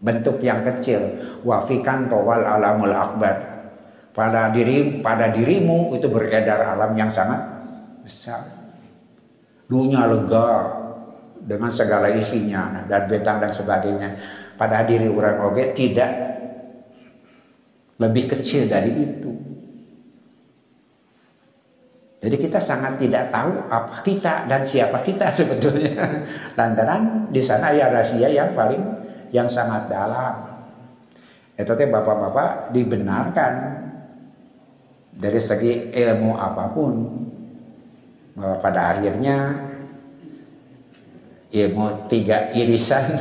bentuk 0.00 0.40
yang 0.44 0.64
kecil. 0.64 1.00
Wafikan 1.44 2.08
towal 2.08 2.44
alamul 2.44 2.92
akbar 2.92 3.52
pada 4.12 4.52
diri 4.52 5.00
pada 5.00 5.32
dirimu 5.32 5.92
itu 5.96 6.08
beredar 6.08 6.76
alam 6.76 6.92
yang 6.96 7.08
sangat 7.08 7.40
besar. 8.04 8.61
Dunia 9.72 10.04
lega 10.04 10.68
dengan 11.40 11.72
segala 11.72 12.12
isinya 12.12 12.84
dan 12.84 13.08
betang 13.08 13.40
dan 13.40 13.48
sebagainya. 13.48 14.20
Pada 14.60 14.84
diri 14.84 15.08
orang 15.08 15.48
oge 15.48 15.72
tidak 15.72 16.12
lebih 17.96 18.28
kecil 18.28 18.68
dari 18.68 18.92
itu. 18.92 19.32
Jadi 22.22 22.36
kita 22.38 22.62
sangat 22.62 23.02
tidak 23.02 23.34
tahu 23.34 23.66
apa 23.66 23.98
kita 24.04 24.46
dan 24.46 24.62
siapa 24.62 25.00
kita 25.00 25.32
sebetulnya. 25.40 26.22
Lantaran 26.52 27.32
di 27.32 27.40
sana 27.40 27.72
ya 27.72 27.88
rahasia 27.88 28.28
yang 28.28 28.52
paling 28.52 28.82
yang 29.32 29.48
sangat 29.48 29.88
dalam. 29.88 30.52
Itu 31.56 31.72
teh 31.74 31.88
bapak-bapak 31.88 32.76
dibenarkan 32.76 33.52
dari 35.16 35.40
segi 35.40 35.90
ilmu 35.90 36.36
apa 36.36 36.64
pun 36.70 36.92
bahwa 38.36 38.56
pada 38.60 38.96
akhirnya 38.96 39.36
ilmu 41.52 42.08
tiga 42.08 42.50
irisan. 42.56 43.04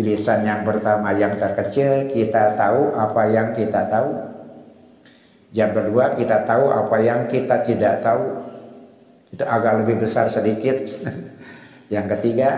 Irisan 0.00 0.48
yang 0.48 0.64
pertama 0.64 1.12
yang 1.12 1.36
terkecil 1.36 2.08
kita 2.08 2.56
tahu 2.56 2.96
apa 2.96 3.22
yang 3.28 3.52
kita 3.52 3.84
tahu. 3.92 4.10
Yang 5.52 5.70
kedua 5.76 6.16
kita 6.16 6.48
tahu 6.48 6.72
apa 6.72 6.96
yang 7.04 7.28
kita 7.28 7.60
tidak 7.68 8.00
tahu. 8.00 8.40
Itu 9.28 9.44
agak 9.44 9.84
lebih 9.84 10.00
besar 10.08 10.32
sedikit. 10.32 10.88
Yang 11.92 12.06
ketiga 12.16 12.48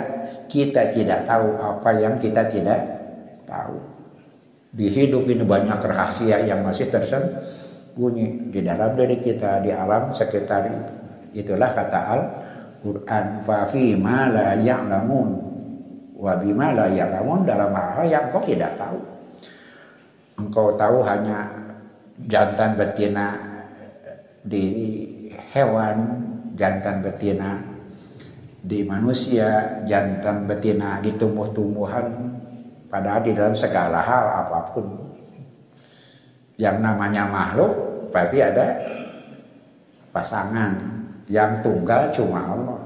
kita 0.52 0.92
tidak 0.92 1.24
tahu 1.24 1.56
apa 1.56 1.90
yang 1.96 2.20
kita 2.20 2.52
tidak 2.52 2.80
tahu. 3.48 3.80
Di 4.76 4.92
hidup 4.92 5.24
ini 5.24 5.40
banyak 5.40 5.80
rahasia 5.80 6.44
yang 6.44 6.60
masih 6.60 6.92
tersembunyi 6.92 7.96
bunyi 7.96 8.26
di 8.52 8.60
dalam 8.60 8.92
diri 8.92 9.24
kita 9.24 9.64
di 9.64 9.72
alam 9.72 10.12
sekitar 10.12 10.68
itulah 11.32 11.72
kata 11.72 12.00
Al 12.00 12.22
Quran 12.82 13.26
fa 13.46 13.62
fi 13.70 13.94
ma 13.94 14.26
la 14.26 14.58
ya'lamun. 14.58 15.28
Wa 16.18 16.38
bima 16.38 16.74
la 16.74 16.90
ya'lamun 16.90 17.46
dalam 17.46 17.70
hal 17.70 18.02
yang 18.06 18.30
kau 18.34 18.42
tidak 18.42 18.74
tahu. 18.74 18.98
Engkau 20.42 20.74
tahu 20.74 21.02
hanya 21.06 21.46
jantan 22.26 22.74
betina 22.74 23.38
di 24.42 24.66
hewan 25.54 26.18
jantan 26.58 26.98
betina 26.98 27.62
di 28.62 28.82
manusia 28.82 29.82
jantan 29.86 30.46
betina 30.46 30.98
di 30.98 31.14
tumbuh-tumbuhan 31.14 32.06
padahal 32.90 33.22
di 33.22 33.32
dalam 33.34 33.54
segala 33.54 34.02
hal 34.02 34.24
apa 34.46 34.58
pun. 34.74 34.86
Yang 36.58 36.76
namanya 36.82 37.30
makhluk 37.30 37.72
pasti 38.10 38.38
ada 38.42 38.82
pasangan 40.10 41.01
yang 41.30 41.62
tunggal 41.62 42.10
cuma 42.10 42.40
Allah. 42.42 42.80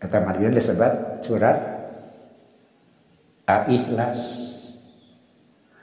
Kata 0.00 0.18
Maria 0.24 0.48
disebut 0.48 1.20
surat 1.20 1.56
Al-Ikhlas. 3.44 4.18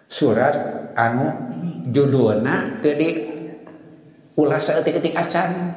Surat 0.08 0.56
anu 0.98 1.30
judulna 1.92 2.82
tadi 2.82 3.30
ulas 4.40 4.64
seetik-etik 4.66 5.14
acan. 5.14 5.76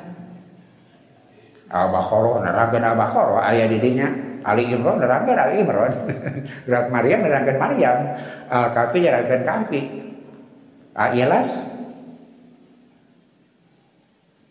Al-Baqarah 1.71 2.37
nerangkeun 2.47 2.83
Al-Baqarah 2.83 3.47
aya 3.47 3.71
di 3.71 3.79
dinya 3.79 4.09
Ali 4.41 4.73
Imran 4.73 4.99
nerangkeun 4.99 5.39
Ali 5.39 5.61
Imran. 5.61 5.93
Surat 6.65 6.89
Maryam 6.89 7.21
nerangkeun 7.27 7.59
Maryam. 7.61 7.99
Al-Kahfi 8.49 8.99
nerangkeun 9.05 9.43
Kahfi. 9.45 9.81
Ikhlas 10.97 11.70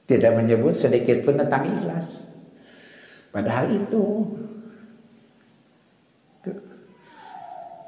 tidak 0.10 0.42
menyebut 0.42 0.74
sedikit 0.74 1.22
pun 1.22 1.38
tentang 1.38 1.70
ikhlas. 1.70 2.34
Padahal 3.30 3.70
itu 3.70 4.26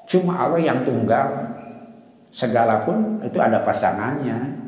cuma 0.05 0.37
Allah 0.37 0.61
yang 0.61 0.85
tunggal. 0.85 1.57
Segala 2.29 2.85
pun 2.85 3.25
itu 3.25 3.41
ada 3.41 3.65
pasangannya. 3.65 4.61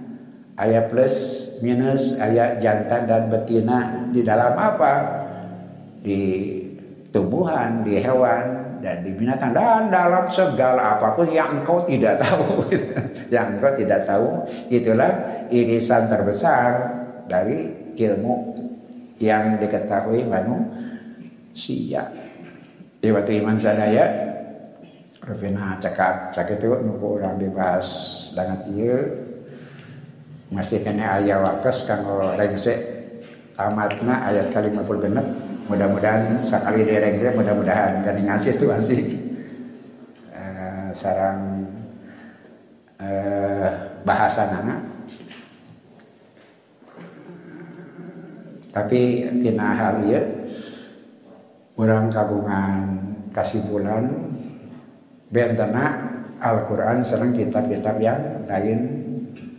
Ayat 0.58 0.90
plus 0.90 1.14
minus, 1.62 2.18
ayat 2.18 2.58
jantan 2.58 3.06
dan 3.06 3.30
betina 3.30 4.10
di 4.10 4.26
dalam 4.26 4.58
apa? 4.58 4.94
Di 6.02 6.20
tumbuhan, 7.14 7.86
di 7.86 8.02
hewan, 8.02 8.78
dan 8.84 9.00
di 9.00 9.16
binatang 9.16 9.56
dan 9.56 9.88
dalam 9.88 10.28
segala 10.28 11.00
apa 11.00 11.16
pun 11.16 11.32
yang 11.32 11.64
engkau 11.64 11.88
tidak 11.88 12.20
tahu 12.20 12.68
yang 13.34 13.56
engkau 13.56 13.72
tidak 13.80 14.04
tahu 14.04 14.44
itulah 14.68 15.48
irisan 15.48 16.12
terbesar 16.12 17.03
dari 17.28 17.72
ilmu 17.96 18.36
yang 19.22 19.62
diketahui 19.62 20.26
manusia. 20.28 22.10
Di 23.04 23.12
waktu 23.12 23.44
iman 23.44 23.60
sadaya 23.60 24.06
Revina 25.24 25.80
cakap 25.80 26.36
cakap 26.36 26.60
itu 26.60 26.68
nunggu 26.84 27.20
orang 27.20 27.40
dibahas 27.40 27.88
dengan 28.36 28.60
iya 28.76 29.00
masih 30.52 30.84
kena 30.84 31.24
ayat 31.24 31.40
wakas 31.40 31.88
kanggo 31.88 32.36
rengse 32.36 32.76
tamatna 33.56 34.28
ayat 34.28 34.52
kalimat 34.52 34.84
genep. 34.84 35.28
Mudah-mudahan 35.72 36.44
sekali 36.44 36.84
dereng 36.84 37.16
saya 37.24 37.32
mudah-mudahan. 37.40 38.04
Kan 38.04 38.20
ngasih 38.20 38.52
itu 38.60 38.66
masih 38.68 39.02
uh, 40.36 40.92
sarang 40.92 41.72
uh, 43.00 43.70
bahasa 44.04 44.52
nana 44.52 44.93
tapi 48.74 49.30
tina 49.38 49.78
hal 49.78 49.96
ya 50.10 50.22
orang 51.78 52.10
kagungan 52.10 52.82
bulan 53.70 54.04
bentena 55.30 55.86
Al-Quran 56.44 57.06
serang 57.06 57.32
kitab-kitab 57.32 57.96
yang 58.04 58.44
lain 58.50 59.04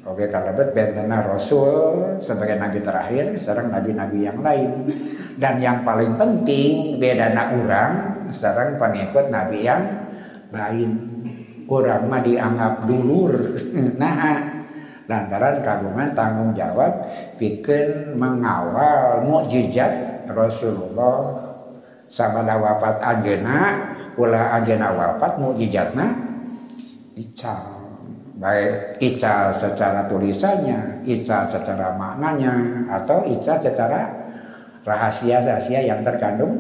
Oke 0.04 0.28
kalebet 0.28 0.76
bentena 0.76 1.24
Rasul 1.24 2.20
sebagai 2.20 2.60
nabi 2.60 2.84
terakhir, 2.84 3.40
sekarang 3.40 3.72
nabi-nabi 3.72 4.28
yang 4.28 4.36
lain. 4.44 4.70
Dan 5.40 5.64
yang 5.64 5.80
paling 5.80 6.20
penting 6.20 7.00
beda 7.00 7.32
nak 7.32 7.48
orang, 7.56 7.92
sekarang 8.28 8.76
pengikut 8.76 9.32
nabi 9.32 9.64
yang 9.64 9.82
lain. 10.52 10.90
Orang 11.64 12.12
mah 12.12 12.20
dianggap 12.20 12.84
dulur. 12.84 13.32
Nah, 14.00 14.53
lantaran 15.04 15.60
kagungan 15.60 16.16
tanggung 16.16 16.56
jawab 16.56 17.04
bikin 17.36 18.16
mengawal 18.16 19.20
mukjizat 19.28 20.24
Rasulullah 20.32 21.44
sama 22.08 22.40
wafat 22.44 23.00
anjena 23.04 23.90
ulah 24.16 24.56
anjena 24.56 24.94
wafat 24.96 25.36
mukjizatna 25.36 26.06
ical. 27.18 27.74
Baik 28.34 28.98
ical 28.98 29.54
secara 29.54 30.10
tulisannya 30.10 31.06
ical 31.06 31.46
secara 31.46 31.94
maknanya 31.94 32.86
atau 32.90 33.22
ical 33.28 33.62
secara 33.62 34.10
rahasia-rahasia 34.82 35.80
yang 35.86 36.02
terkandung 36.02 36.58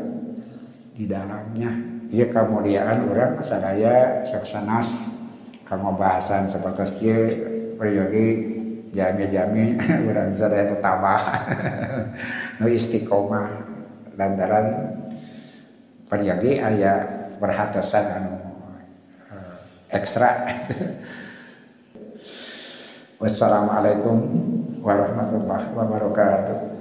di 0.94 1.04
dalamnya. 1.10 1.74
Iya 2.14 2.30
kemuliaan 2.30 3.10
orang 3.10 3.42
sadaya 3.42 4.22
saksanas 4.22 4.94
kamu 5.66 5.98
bahasan 5.98 6.46
seperti 6.46 7.02
itu 7.74 7.82
peryogi 7.82 8.26
jami-jami 8.94 9.74
orang 10.06 10.30
sadaya 10.38 10.78
tambah 10.78 11.22
nu 12.62 12.70
istiqomah 12.70 13.50
lantaran 14.14 14.94
peryogi 16.06 16.62
aya 16.62 17.02
perhatosan 17.42 18.06
anu 18.06 18.38
uh, 19.34 19.58
ekstra. 19.90 20.30
Wassalamualaikum 23.18 24.22
warahmatullahi 24.78 25.66
wabarakatuh 25.74 26.73